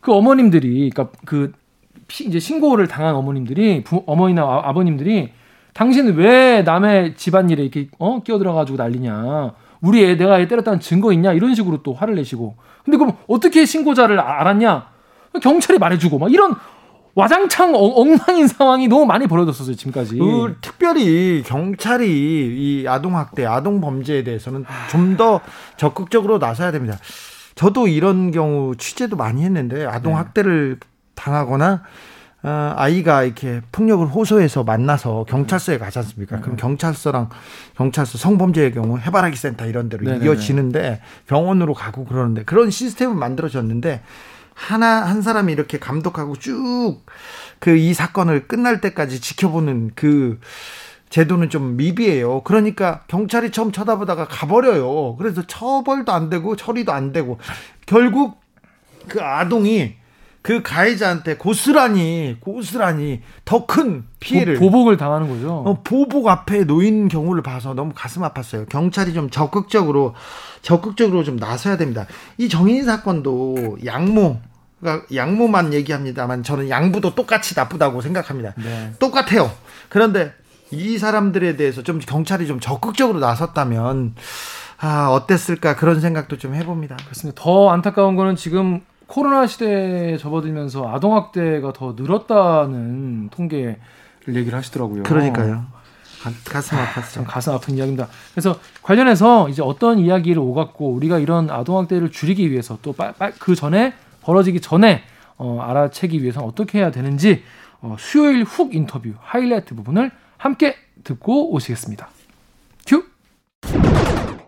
[0.00, 1.52] 그 어머님들이 그러니까 그
[2.26, 5.32] 이제 신고를 당한 어머님들이 부, 어머니나 아, 버님들이
[5.72, 9.54] 당신은 왜 남의 집안일에 이렇게 어 끼어들어 가지고 난리냐.
[9.80, 13.64] 우리 애 내가 애 때렸다는 증거 있냐 이런 식으로 또 화를 내시고 근데 그럼 어떻게
[13.64, 14.88] 신고자를 알았냐
[15.40, 16.54] 경찰이 말해주고 막 이런
[17.16, 20.18] 와장창 엉망인 상황이 너무 많이 벌어졌었어요 지금까지.
[20.18, 25.40] 그, 특별히 경찰이 이 아동 학대, 아동 범죄에 대해서는 좀 더
[25.78, 26.98] 적극적으로 나서야 됩니다.
[27.54, 30.18] 저도 이런 경우 취재도 많이 했는데 아동 네.
[30.18, 30.78] 학대를
[31.14, 31.84] 당하거나
[32.42, 36.36] 어, 아이가 이렇게 폭력을 호소해서 만나서 경찰서에 가지 않습니까?
[36.36, 36.42] 네.
[36.42, 37.30] 그럼 경찰서랑
[37.76, 43.14] 경찰서 성범죄의 경우 해바라기 센터 이런 데로 네, 네 이어지는데 병원으로 가고 그러는데 그런 시스템을
[43.14, 44.02] 만들어졌는데
[44.56, 47.04] 하나 한 사람이 이렇게 감독하고 쭉
[47.60, 50.40] 그 이 사건을 끝날 때까지 지켜보는 그
[51.08, 52.42] 제도는 좀 미비해요.
[52.42, 55.16] 그러니까 경찰이 처음 쳐다보다가 가버려요.
[55.16, 57.38] 그래서 처벌도 안 되고 처리도 안 되고
[57.86, 58.40] 결국
[59.08, 59.94] 그 아동이
[60.46, 65.64] 그 가해자한테 고스란히 고스란히 더 큰 피해를 보 복을 당하는 거죠.
[65.66, 68.68] 어, 보복 앞에 놓인 경우를 봐서 너무 가슴 아팠어요.
[68.68, 70.14] 경찰이 좀 적극적으로
[70.62, 72.06] 적극적으로 좀 나서야 됩니다.
[72.38, 74.38] 이 정인 사건도 양모
[74.78, 78.54] 그러니까 양모만 얘기합니다만 저는 양부도 똑같이 나쁘다고 생각합니다.
[78.56, 78.92] 네.
[79.00, 79.50] 똑같아요.
[79.88, 80.32] 그런데
[80.70, 84.14] 이 사람들에 대해서 좀 경찰이 좀 적극적으로 나섰다면
[84.78, 86.94] 아 어땠을까 그런 생각도 좀 해봅니다.
[87.02, 87.42] 그렇습니다.
[87.42, 93.76] 더 안타까운 거는 지금 코로나 시대에 접어들면서 아동학대가 더 늘었다는 통계를
[94.28, 95.02] 얘기를 하시더라고요.
[95.04, 95.66] 그러니까요.
[96.44, 97.24] 가 슴 아팠어.
[97.24, 98.08] 가슴 아픈 이야기입니다.
[98.32, 102.94] 그래서 관련해서 이제 어떤 이야기를 오갔고 우리가 이런 아동학대를 줄이기 위해서 또
[103.38, 103.92] 그 전에
[104.22, 105.02] 벌어지기 전에
[105.38, 107.44] 어, 알아채기 위해서는 어떻게 해야 되는지
[107.80, 112.08] 어, 수요일 훅 인터뷰 하이라이트 부분을 함께 듣고 오시겠습니다.
[112.86, 113.04] 큐.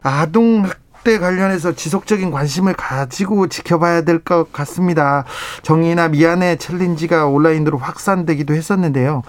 [0.02, 0.78] 아동 학
[1.08, 5.24] 대 관련해서 지속적인 관심을 가지고 지켜봐야 될 것 같습니다.
[5.62, 9.22] 정의나 미안해 챌린지가 온라인으로 확산되기도 했었는데요.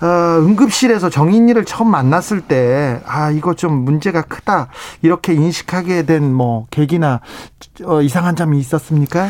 [0.00, 0.06] 어,
[0.40, 4.68] 응급실에서 정인이를 처음 만났을 때, 아, 이거 좀 문제가 크다.
[5.02, 7.20] 이렇게 인식하게 된 뭐, 계기나,
[7.84, 9.28] 어, 이상한 점이 있었습니까?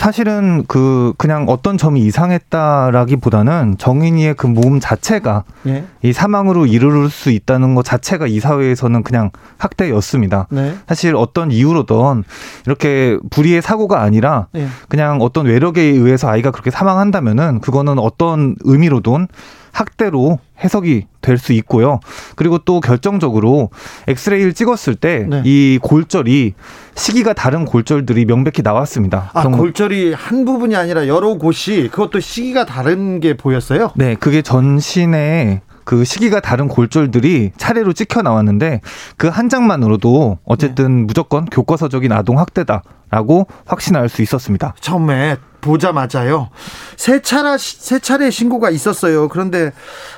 [0.00, 5.84] 사실은 그 그냥 어떤 점이 이상했다라기보다는 정인이의 그 몸 자체가 예.
[6.02, 10.46] 이 사망으로 이르를 수 있다는 것 자체가 이 사회에서는 그냥 학대였습니다.
[10.50, 10.74] 네.
[10.88, 12.24] 사실 어떤 이유로든
[12.66, 14.68] 이렇게 불의의 사고가 아니라 예.
[14.88, 19.28] 그냥 어떤 외력에 의해서 아이가 그렇게 사망한다면은 그거는 어떤 의미로든
[19.72, 22.00] 학대로 해석이 될 수 있고요.
[22.36, 23.70] 그리고 또 결정적으로
[24.08, 25.78] 엑스레이를 찍었을 때이 네.
[25.80, 26.54] 골절이
[26.94, 29.30] 시기가 다른 골절들이 명백히 나왔습니다.
[29.32, 33.90] 아, 골절이 한 부분이 아니라 여러 곳이 그것도 시기가 다른 게 보였어요?
[33.96, 38.80] 네, 그게 전신에 그 시기가 다른 골절들이 차례로 찍혀 나왔는데
[39.16, 41.02] 그 한 장만으로도 어쨌든 네.
[41.04, 44.74] 무조건 교과서적인 아동 학대다라고 확신할 수 있었습니다.
[44.80, 46.50] 처음에 보자마자요.
[46.96, 49.28] 세 차례 세 차례 신고가 있었어요.
[49.28, 49.72] 그런데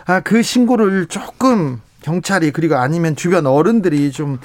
[0.07, 4.39] 아, 그 신고를 조금 경찰이 그리고 아니면 주변 어른들이 좀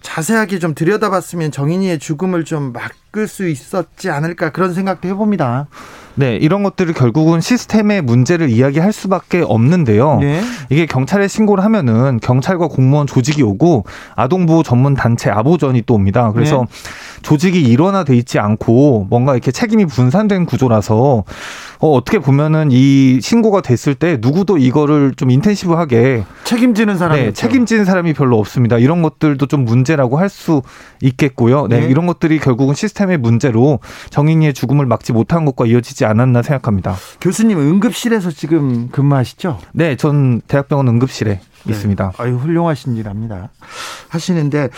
[0.00, 5.66] 자세하게 좀 들여다봤으면 정인이의 죽음을 좀 막을 수 있었지 않을까 그런 생각도 해봅니다.
[6.14, 10.18] 네, 이런 것들을 결국은 시스템의 문제를 이야기할 수밖에 없는데요.
[10.20, 10.42] 네.
[10.68, 13.84] 이게 경찰에 신고를 하면은 경찰과 공무원 조직이 오고
[14.16, 16.32] 아동보호 전문 단체 아보전이 또 옵니다.
[16.32, 17.22] 그래서 네.
[17.22, 21.22] 조직이 일원화돼 있지 않고 뭔가 이렇게 책임이 분산된 구조라서
[21.80, 27.84] 어, 어떻게 보면은 이 신고가 됐을 때 누구도 이거를 좀 인텐시브하게 책임지는 사람이 네, 책임지는
[27.84, 28.78] 사람이 별로 없습니다.
[28.78, 30.62] 이런 것들도 좀 문제라고 할 수
[31.02, 31.66] 있겠고요.
[31.68, 33.78] 네, 네, 이런 것들이 결국은 시스템의 문제로
[34.10, 36.96] 정인이의 죽음을 막지 못한 것과 이어지지 않았나 생각합니다.
[37.20, 39.58] 교수님 응급실에서 지금 근무하시죠?
[39.72, 41.72] 네, 전 대학병원 응급실에 네.
[41.72, 42.12] 있습니다.
[42.18, 43.48] 아유 훌륭하신 일 합니다.
[44.08, 44.68] 하시는데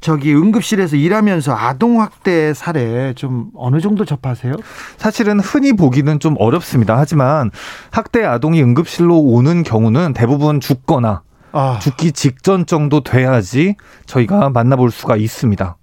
[0.00, 4.54] 저기 응급실에서 일하면서 아동 학대 사례 좀 어느 정도 접하세요?
[4.96, 6.98] 사실은 흔히 보기는 좀 어렵습니다.
[6.98, 7.50] 하지만
[7.90, 11.22] 학대 아동이 응급실로 오는 경우는 대부분 죽거나
[11.52, 11.78] 아.
[11.80, 13.74] 죽기 직전 정도 돼야지
[14.06, 15.77] 저희가 만나볼 수가 있습니다.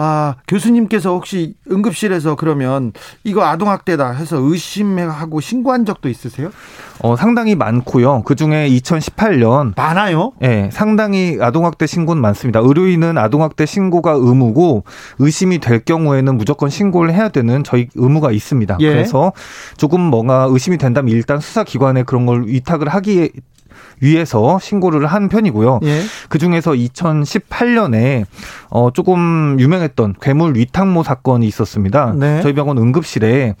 [0.00, 2.92] 아, 교수님께서 혹시 응급실에서 그러면
[3.24, 6.50] 이거 아동학대다 해서 의심하고 신고한 적도 있으세요?
[7.00, 8.22] 어, 상당히 많고요.
[8.22, 9.72] 그 중에 2018년.
[9.76, 10.32] 많아요?
[10.42, 12.60] 예, 네, 상당히 아동학대 신고는 많습니다.
[12.60, 14.84] 의료인은 아동학대 신고가 의무고
[15.18, 18.76] 의심이 될 경우에는 무조건 신고를 해야 되는 저희 의무가 있습니다.
[18.78, 18.88] 예.
[18.88, 19.32] 그래서
[19.76, 23.32] 조금 뭔가 의심이 된다면 일단 수사기관에 그런 걸 위탁을 하기
[24.00, 25.80] 위해서 신고를 한 편이고요.
[25.84, 26.02] 예.
[26.28, 28.24] 그 중에서 2018년에
[28.70, 32.14] 어 조금 유명했던 괴물 위탁모 사건이 있었습니다.
[32.16, 32.42] 네.
[32.42, 33.54] 저희 병원 응급실에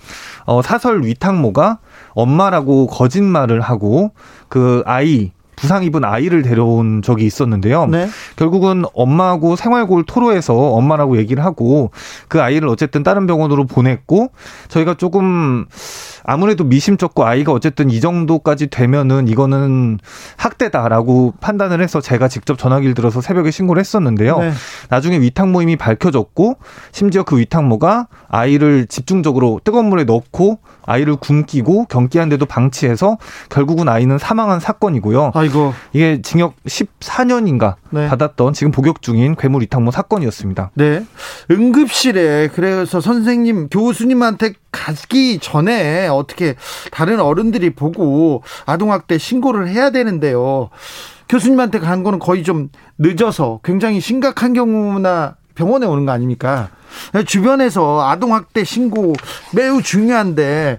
[0.46, 1.78] 어 사설 위탁모가
[2.10, 4.12] 엄마라고 거짓말을 하고
[4.48, 7.86] 그 아이 부상 입은 아이를 데려온 적이 있었는데요.
[7.86, 8.08] 네.
[8.36, 11.90] 결국은 엄마하고 생활고를 토로해서 엄마라고 얘기를 하고
[12.28, 14.30] 그 아이를 어쨌든 다른 병원으로 보냈고
[14.68, 15.66] 저희가 조금
[16.30, 19.98] 아무래도 미심쩍고 아이가 어쨌든 이 정도까지 되면은 이거는
[20.36, 24.38] 학대다라고 판단을 해서 제가 직접 전화기를 들어서 새벽에 신고를 했었는데요.
[24.40, 24.52] 네.
[24.90, 26.58] 나중에 위탁 모임이 밝혀졌고
[26.92, 30.58] 심지어 그 위탁모가 아이를 집중적으로 뜨거운 물에 넣고
[30.88, 33.18] 아이를 굶기고 경기한데도 방치해서
[33.50, 35.32] 결국은 아이는 사망한 사건이고요.
[35.34, 35.74] 아이고.
[35.92, 38.08] 이게 징역 14년인가 네.
[38.08, 40.70] 받았던 지금 복역 중인 괴물 위탁모 사건이었습니다.
[40.74, 41.04] 네.
[41.50, 46.54] 응급실에 그래서 선생님 교수님한테 가기 전에 어떻게
[46.90, 50.70] 다른 어른들이 보고 아동학대 신고를 해야 되는데요.
[51.28, 56.68] 교수님한테 간 거는 거의 좀 늦어서 굉장히 심각한 경우나 병원에 오는 거 아닙니까?
[57.26, 59.12] 주변에서 아동학대 신고
[59.52, 60.78] 매우 중요한데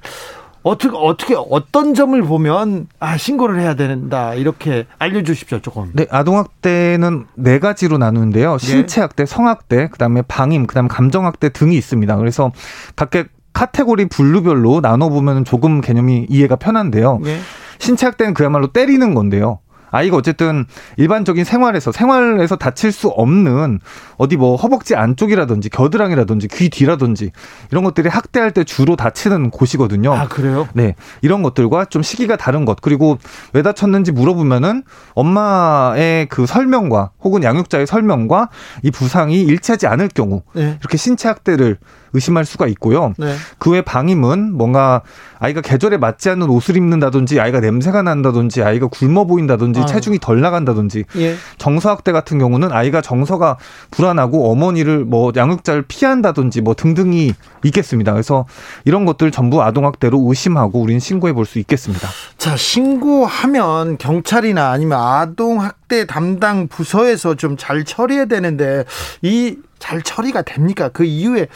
[0.64, 5.92] 어떻게 어떻게 어떤 점을 보면 아 신고를 해야 된다 이렇게 알려주십시오 조금.
[5.94, 8.58] 네, 아동학대는 네 가지로 나누는데요.
[8.58, 12.16] 신체 학대, 성학대, 그다음에 방임, 그다음 에 감정학대 등이 있습니다.
[12.16, 12.54] 그래서
[12.96, 17.20] 각각 카테고리 분류별로 나눠 보면 조금 개념이 이해가 편한데요.
[17.22, 17.40] 네.
[17.80, 19.60] 신체 학대는 그야말로 때리는 건데요.
[19.92, 20.66] 아이가 어쨌든
[20.98, 23.80] 일반적인 생활에서 생활에서 다칠 수 없는
[24.18, 27.32] 어디 뭐 허벅지 안쪽이라든지 겨드랑이라든지 귀 뒤라든지
[27.72, 30.14] 이런 것들이 학대할 때 주로 다치는 곳이거든요.
[30.14, 30.68] 아 그래요?
[30.74, 33.18] 네 이런 것들과 좀 시기가 다른 것 그리고
[33.54, 34.84] 왜 다쳤는지 물어보면은
[35.14, 38.50] 엄마의 그 설명과 혹은 양육자의 설명과
[38.84, 40.78] 이 부상이 일치하지 않을 경우 네.
[40.80, 41.78] 이렇게 신체 학대를
[42.14, 43.14] 의심할 수가 있고요.
[43.18, 43.36] 네.
[43.58, 45.02] 그 외 방임은 뭔가
[45.38, 49.88] 아이가 계절에 맞지 않는 옷을 입는다든지 아이가 냄새가 난다든지 아이가 굶어 보인다든지 아유.
[49.88, 51.36] 체중이 덜 나간다든지 예.
[51.58, 53.58] 정서학대 같은 경우는 아이가 정서가
[53.92, 57.34] 불안하고 어머니를 뭐 양육자를 피한다든지 뭐 등등이
[57.64, 58.12] 있겠습니다.
[58.12, 58.46] 그래서
[58.86, 62.08] 이런 것들 전부 아동학대로 의심하고 우리는 신고해 볼 수 있겠습니다.
[62.38, 68.86] 자, 신고하면 경찰이나 아니면 아동학대 담당 부서에서 좀 잘 처리해야 되는데
[69.22, 70.90] 이 잘 처리가 됩니까?
[70.90, 71.48] 그 이후에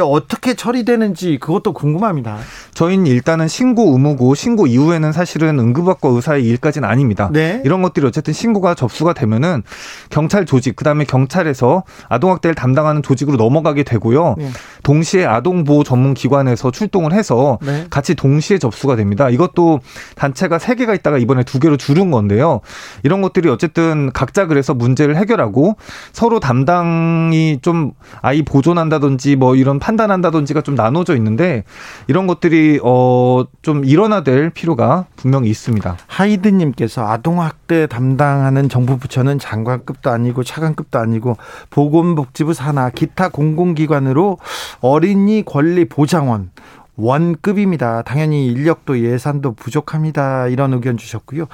[0.00, 2.38] 어떻게 처리되는지 그것도 궁금합니다.
[2.74, 7.28] 저희는 일단은 신고 의무고 신고 이후에는 사실은 응급학과 의사의 일까지는 아닙니다.
[7.32, 7.60] 네.
[7.64, 9.64] 이런 것들이 어쨌든 신고가 접수가 되면은
[10.10, 14.36] 경찰 조직 그다음에 경찰에서 아동학대를 담당하는 조직으로 넘어가게 되고요.
[14.38, 14.50] 네.
[14.82, 17.86] 동시에 아동보호 전문 기관에서 출동을 해서 네.
[17.90, 19.28] 같이 동시에 접수가 됩니다.
[19.28, 19.80] 이것도
[20.14, 22.60] 단체가 세 개가 있다가 이번에 두 개로 줄은 건데요.
[23.02, 25.76] 이런 것들이 어쨌든 각자 그래서 문제를 해결하고
[26.12, 31.64] 서로 담당이 좀 아이 보존한다든지 뭐 이런 판단한다든지가 좀 나눠져 있는데
[32.06, 35.98] 이런 것들이 어 좀 일어나 될 필요가 분명히 있습니다.
[36.06, 41.36] 하이드님께서 아동학대 담당하는 정부 부처는 장관급도 아니고 차관급도 아니고
[41.70, 44.38] 보건복지부 산하 기타 공공기관으로
[44.80, 46.50] 어린이 권리 보장원
[46.98, 48.02] 원급입니다.
[48.02, 50.48] 당연히 인력도 예산도 부족합니다.
[50.48, 51.46] 이런 의견 주셨고요.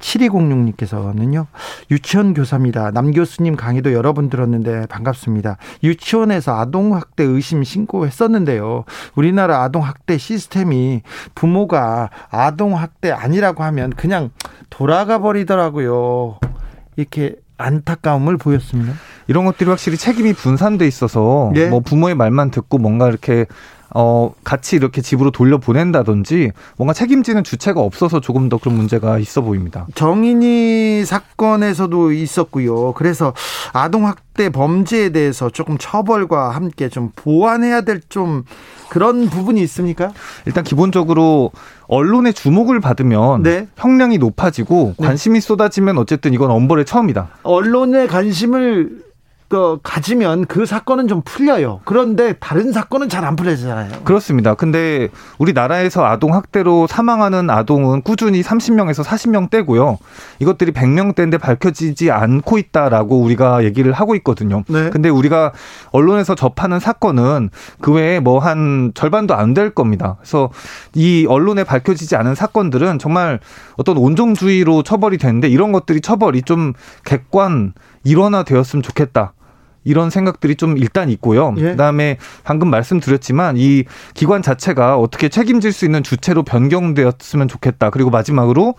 [0.00, 1.46] 7206님께서는요.
[1.90, 2.90] 유치원 교사입니다.
[2.90, 5.58] 남 교수님 강의도 여러 번 들었는데 반갑습니다.
[5.84, 8.84] 유치원에서 아동학대 의심 신고했었는데요.
[9.14, 11.02] 우리나라 아동학대 시스템이
[11.34, 14.30] 부모가 아동학대 아니라고 하면 그냥
[14.70, 16.38] 돌아가 버리더라고요.
[16.96, 18.94] 이렇게 안타까움을 보였습니다.
[19.28, 21.68] 이런 것들이 확실히 책임이 분산돼 있어서 예?
[21.68, 23.46] 뭐 부모의 말만 듣고 뭔가 이렇게
[23.94, 29.40] 어, 같이 이렇게 집으로 돌려 보낸다든지 뭔가 책임지는 주체가 없어서 조금 더 그런 문제가 있어
[29.42, 29.86] 보입니다.
[29.94, 32.92] 정인이 사건에서도 있었고요.
[32.92, 33.32] 그래서
[33.72, 38.44] 아동학대 범죄에 대해서 조금 처벌과 함께 좀 보완해야 될 좀
[38.88, 40.12] 그런 부분이 있습니까?
[40.46, 41.50] 일단 기본적으로
[41.88, 43.66] 언론의 주목을 받으면 네.
[43.76, 45.06] 형량이 높아지고 네.
[45.06, 45.46] 관심이 네.
[45.46, 47.28] 쏟아지면 어쨌든 이건 엄벌의 처음이다.
[47.42, 49.02] 언론의 관심을
[49.48, 51.80] 그 가지면 그 사건은 좀 풀려요.
[51.84, 54.02] 그런데 다른 사건은 잘 안 풀려지잖아요.
[54.04, 54.54] 그렇습니다.
[54.54, 59.96] 근데 우리나라에서 아동 학대로 사망하는 아동은 꾸준히 30명에서 40명대고요.
[60.38, 64.62] 이것들이 100명대인데 밝혀지지 않고 있다라고 우리가 얘기를 하고 있거든요.
[64.68, 64.90] 네.
[64.90, 65.52] 근데 우리가
[65.90, 70.16] 언론에서 접하는 사건은 그 외에 뭐 한 절반도 안 될 겁니다.
[70.18, 70.50] 그래서
[70.94, 73.40] 이 언론에 밝혀지지 않은 사건들은 정말
[73.78, 76.74] 어떤 온종주의로 처벌이 되는데 이런 것들이 처벌이 좀
[77.04, 77.72] 객관
[78.04, 79.32] 일원화 되었으면 좋겠다.
[79.86, 81.54] 이런 생각들이 좀 일단 있고요.
[81.58, 81.70] 예.
[81.70, 83.84] 그다음에 방금 말씀드렸지만 이
[84.14, 87.90] 기관 자체가 어떻게 책임질 수 있는 주체로 변경되었으면 좋겠다.
[87.90, 88.74] 그리고 마지막으로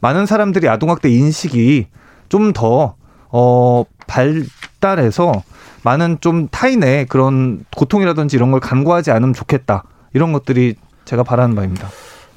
[0.00, 1.86] 많은 사람들이 아동학대 인식이
[2.28, 2.96] 좀더
[3.30, 5.42] 어, 발달해서
[5.84, 9.84] 많은 좀 타인의 그런 고통이라든지 이런 걸 간과하지 않으면 좋겠다.
[10.12, 11.88] 이런 것들이 제가 바라는 바입니다.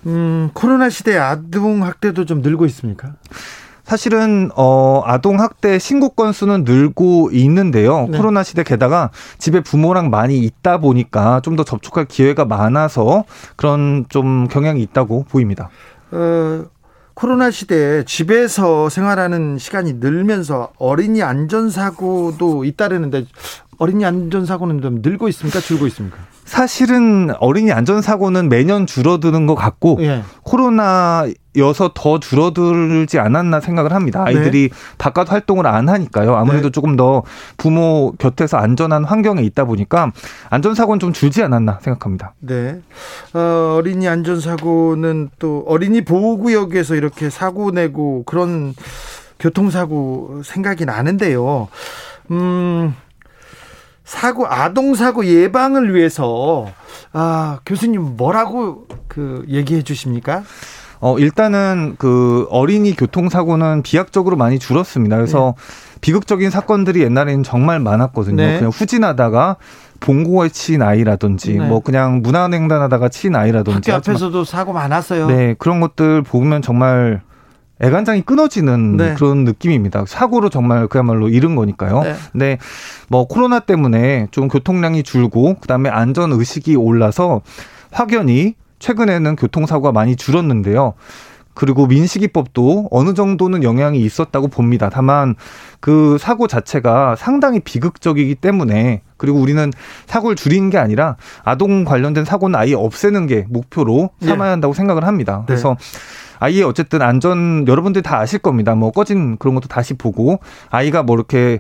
[0.06, 3.16] 음, 코로나 시대 아동 학대도 좀 늘고 있습니까?
[3.84, 8.08] 사실은 어 아동 학대 신고 건수는 늘고 있는데요.
[8.10, 8.18] 네.
[8.18, 9.10] 코로나 시대 게다가
[9.40, 13.26] 집에 부모랑 많이 있다 보니까 좀 더 접촉할 기회가 많아서
[13.58, 15.70] 그런 좀 경향이 있다고 보입니다.
[16.12, 16.64] 어,
[17.14, 23.26] 코로나 시대에 집에서 생활하는 시간이 늘면서 어린이 안전사고도 잇따르는데
[23.82, 25.60] 어린이 안전사고는 좀 늘고 있습니까?
[25.60, 26.18] 줄고 있습니까?
[26.46, 30.22] 사실은 어린이 안전사고는 매년 줄어드는 것 같고 예.
[30.44, 34.24] 코로나여서 더 줄어들지 않았나 생각을 합니다.
[34.24, 34.36] 네.
[34.36, 34.76] 아이들이 네.
[35.00, 36.36] 바깥 활동을 안 하니까요.
[36.36, 36.72] 아무래도 네.
[36.72, 37.24] 조금 더
[37.58, 40.12] 부모 곁에서 안전한 환경에 있다 보니까
[40.52, 42.36] 안전사고는 좀 줄지 않았나 생각합니다.
[42.40, 42.80] 네.
[43.34, 48.76] 어, 어린이 안전사고는 또 어린이 보호구역에서 이렇게 사고 내고 그런
[49.40, 51.68] 교통사고 생각이 나는데요.
[52.30, 52.94] 음,
[54.12, 56.68] 사고 아동 사고 예방을 위해서
[57.14, 60.44] 아 교수님 뭐라고 그 얘기해 주십니까?
[61.00, 65.16] 어 일단은 그 어린이 교통 사고는 비약적으로 많이 줄었습니다.
[65.16, 65.98] 그래서 네.
[66.02, 68.36] 비극적인 사건들이 옛날에는 정말 많았거든요.
[68.36, 68.58] 네.
[68.58, 69.56] 그냥 후진하다가
[70.02, 71.66] 봉고에 치인 아이라든지 네.
[71.66, 75.28] 뭐 그냥 무난횡단하다가 치인 아이라든지 학교 앞에서도 사고 많았어요.
[75.28, 77.22] 네 그런 것들 보면 정말
[77.82, 79.14] 애간장이 끊어지는 네.
[79.16, 80.06] 그런 느낌입니다.
[80.08, 82.04] 사고로 정말 그야말로 잃은 거니까요.
[82.04, 82.16] 네.
[82.32, 82.58] 근데
[83.10, 87.42] 뭐 코로나 때문에 좀 교통량이 줄고 그다음에 안전 의식이 올라서
[87.92, 90.94] 확연히 최근에는 교통사고가 많이 줄었는데요.
[91.54, 94.90] 그리고 민식이법도 어느 정도는 영향이 있었다고 봅니다.
[94.90, 95.36] 다만
[95.80, 99.72] 그 사고 자체가 상당히 비극적이기 때문에 그리고 우리는
[100.06, 104.52] 사고를 줄이는 게 아니라 아동 관련된 사고는 아예 없애는 게 목표로 삼아야 예.
[104.52, 105.40] 한다고 생각을 합니다.
[105.40, 105.44] 네.
[105.48, 105.76] 그래서
[106.42, 108.74] 아이의 어쨌든 안전 여러분들 다 아실 겁니다.
[108.76, 110.40] 뭐 꺼진 그런 것도 다시 보고
[110.72, 111.60] 아이가 뭐 이렇게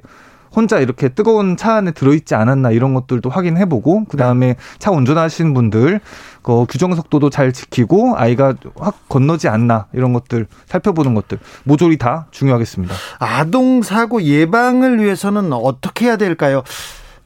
[0.53, 4.55] 혼자 이렇게 뜨거운 차 안에 들어있지 않았나 이런 것들도 확인해보고 그 다음에 네.
[4.79, 6.01] 차 운전하시는 분들
[6.41, 12.27] 그 규정 속도도 잘 지키고 아이가 확 건너지 않나 이런 것들 살펴보는 것들 모조리 다
[12.31, 12.93] 중요하겠습니다.
[13.19, 16.63] 아동 사고 예방을 위해서는 어떻게 해야 될까요?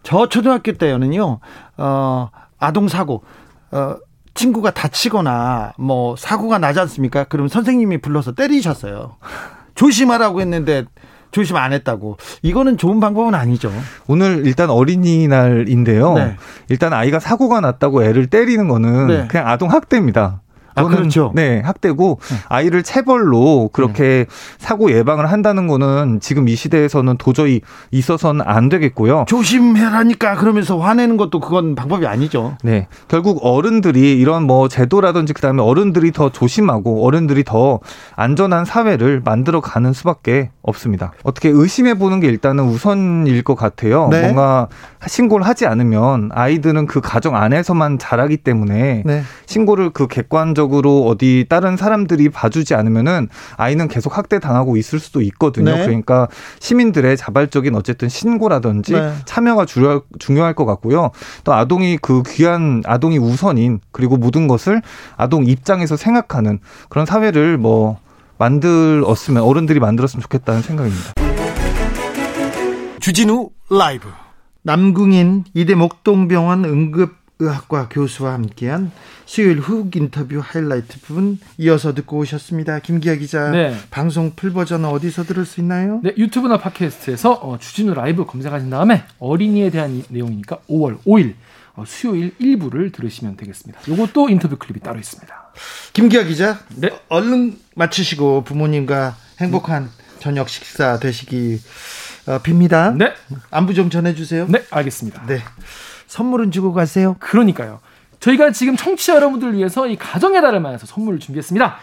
[0.04, 1.40] 저 초등학교 때는요,
[1.78, 2.30] 어,
[2.60, 3.24] 아동 사고,
[3.72, 3.96] 어,
[4.36, 7.24] 친구가 다치거나 뭐 사고가 나지 않습니까?
[7.24, 9.16] 그럼 선생님이 불러서 때리셨어요.
[9.74, 10.86] 조심하라고 했는데
[11.32, 12.18] 조심 안 했다고.
[12.44, 13.72] 이거는 좋은 방법은 아니죠.
[14.08, 16.14] 오늘 일단 어린이날인데요.
[16.14, 16.36] 네.
[16.70, 19.28] 일단 아이가 사고가 났다고 애를 때리는 거는 네.
[19.28, 20.42] 그냥 아동 학대입니다.
[20.76, 21.32] 아, 그렇죠.
[21.36, 22.36] 네, 학대고 네.
[22.50, 24.26] 아이를 체벌로 그렇게 네.
[24.58, 27.62] 사고 예방을 한다는 거는 지금 이 시대에서는 도저히
[27.92, 29.26] 있어서는 안 되겠고요.
[29.28, 32.58] 조심해라니까 그러면서 화내는 것도 그건 방법이 아니죠.
[32.64, 32.88] 네.
[33.08, 37.80] 결국 어른들이 이런 뭐 제도라든지 그다음에 어른들이 더 조심하고 어른들이 더
[38.16, 41.14] 안전한 사회를 만들어 가는 수밖에 없습니다.
[41.24, 44.10] 어떻게 의심해 보는 게 일단은 우선일 것 같아요.
[44.10, 44.22] 네.
[44.22, 44.68] 뭔가
[45.08, 49.24] 신고를 하지 않으면 아이들은 그 가정 안에서만 자라기 때문에 네.
[49.46, 55.22] 신고를 그 객관적 으로 어디 다른 사람들이 봐주지 않으면은 아이는 계속 학대 당하고 있을 수도
[55.22, 55.76] 있거든요.
[55.76, 55.86] 네.
[55.86, 56.28] 그러니까
[56.60, 59.14] 시민들의 자발적인 어쨌든 신고라든지 네.
[59.26, 61.12] 참여가 중요할, 중요할 것 같고요.
[61.44, 64.82] 또 아동이 그 귀한 아동이 우선인 그리고 모든 것을
[65.18, 66.60] 아동 입장에서 생각하는
[66.90, 68.00] 그런 사회를 뭐
[68.38, 71.14] 만들었으면 어른들이 만들었으면 좋겠다는 생각입니다.
[73.00, 74.08] 주진우 라이브
[74.64, 78.92] 남궁인 이대 목동병원 응급 의학과 교수와 함께한
[79.26, 82.80] 수요일 훅 인터뷰 하이라이트 부분 이어서 듣고 오셨습니다.
[82.80, 83.52] 김기화 기자.
[83.52, 83.76] 네.
[83.92, 86.00] 방송 풀 버전은 어디서 들을 수 있나요?
[86.04, 91.34] 네, 유튜브나 팟캐스트에서 어, 주진우 라이브 검색하신 다음에 어린이에 대한 내용이니까 5월 5일
[91.76, 93.82] 어, 수요일 1부를 들으시면 되겠습니다.
[93.88, 95.54] 이것도 인터뷰 클립이 따로 있습니다.
[95.94, 96.60] 김기화 기자.
[96.76, 96.90] 네.
[97.10, 101.60] 얼른 마치시고 부모님과 행복한 저녁 식사 되시기
[102.28, 102.96] 어, 빕니다.
[102.96, 103.14] 네.
[103.52, 104.48] 안부 좀 전해주세요.
[104.48, 105.26] 네, 알겠습니다.
[105.28, 105.42] 네.
[106.16, 107.18] 선물은 주고 가세요.
[107.20, 107.82] 그러니까요.
[108.22, 111.76] 저희가 지금 청취자 여러분들 위해서 이 가정의 달을 맞아서 선물을 준비했습니다.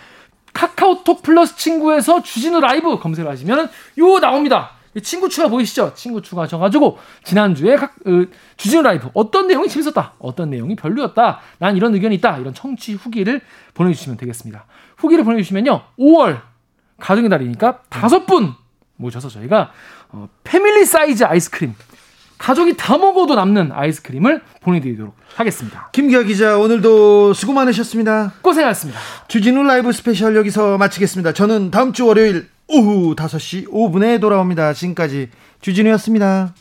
[0.54, 3.68] 카카오톡 플러스 친구에서 주진우 라이브 검색을 하시면
[3.98, 4.70] 요 나옵니다.
[5.02, 5.92] 친구 추가 보이시죠?
[5.94, 8.24] 친구 추가하셔가지고 지난주에 각 어,
[8.56, 13.42] 주진우 라이브 어떤 내용이 재밌었다, 어떤 내용이 별로였다, 난 이런 의견이 있다 이런 청취 후기를
[13.74, 14.64] 보내주시면 되겠습니다.
[14.96, 16.40] 후기를 보내주시면요 5월
[16.98, 18.54] 가정의 달이니까 다섯 분
[18.96, 19.72] 모셔서 저희가
[20.08, 21.74] 어, 패밀리 사이즈 아이스크림
[22.42, 25.88] 가족이 다 먹어도 남는 아이스크림을 보내드리도록 하겠습니다.
[25.92, 28.32] 김기화 기자 오늘도 수고 많으셨습니다.
[28.42, 28.98] 고생하셨습니다.
[29.28, 31.34] 주진우 라이브 스페셜 여기서 마치겠습니다.
[31.34, 34.72] 저는 다음 주 월요일 오후 5시 5분에 돌아옵니다.
[34.72, 35.30] 지금까지
[35.60, 36.52] 주진우였습니다.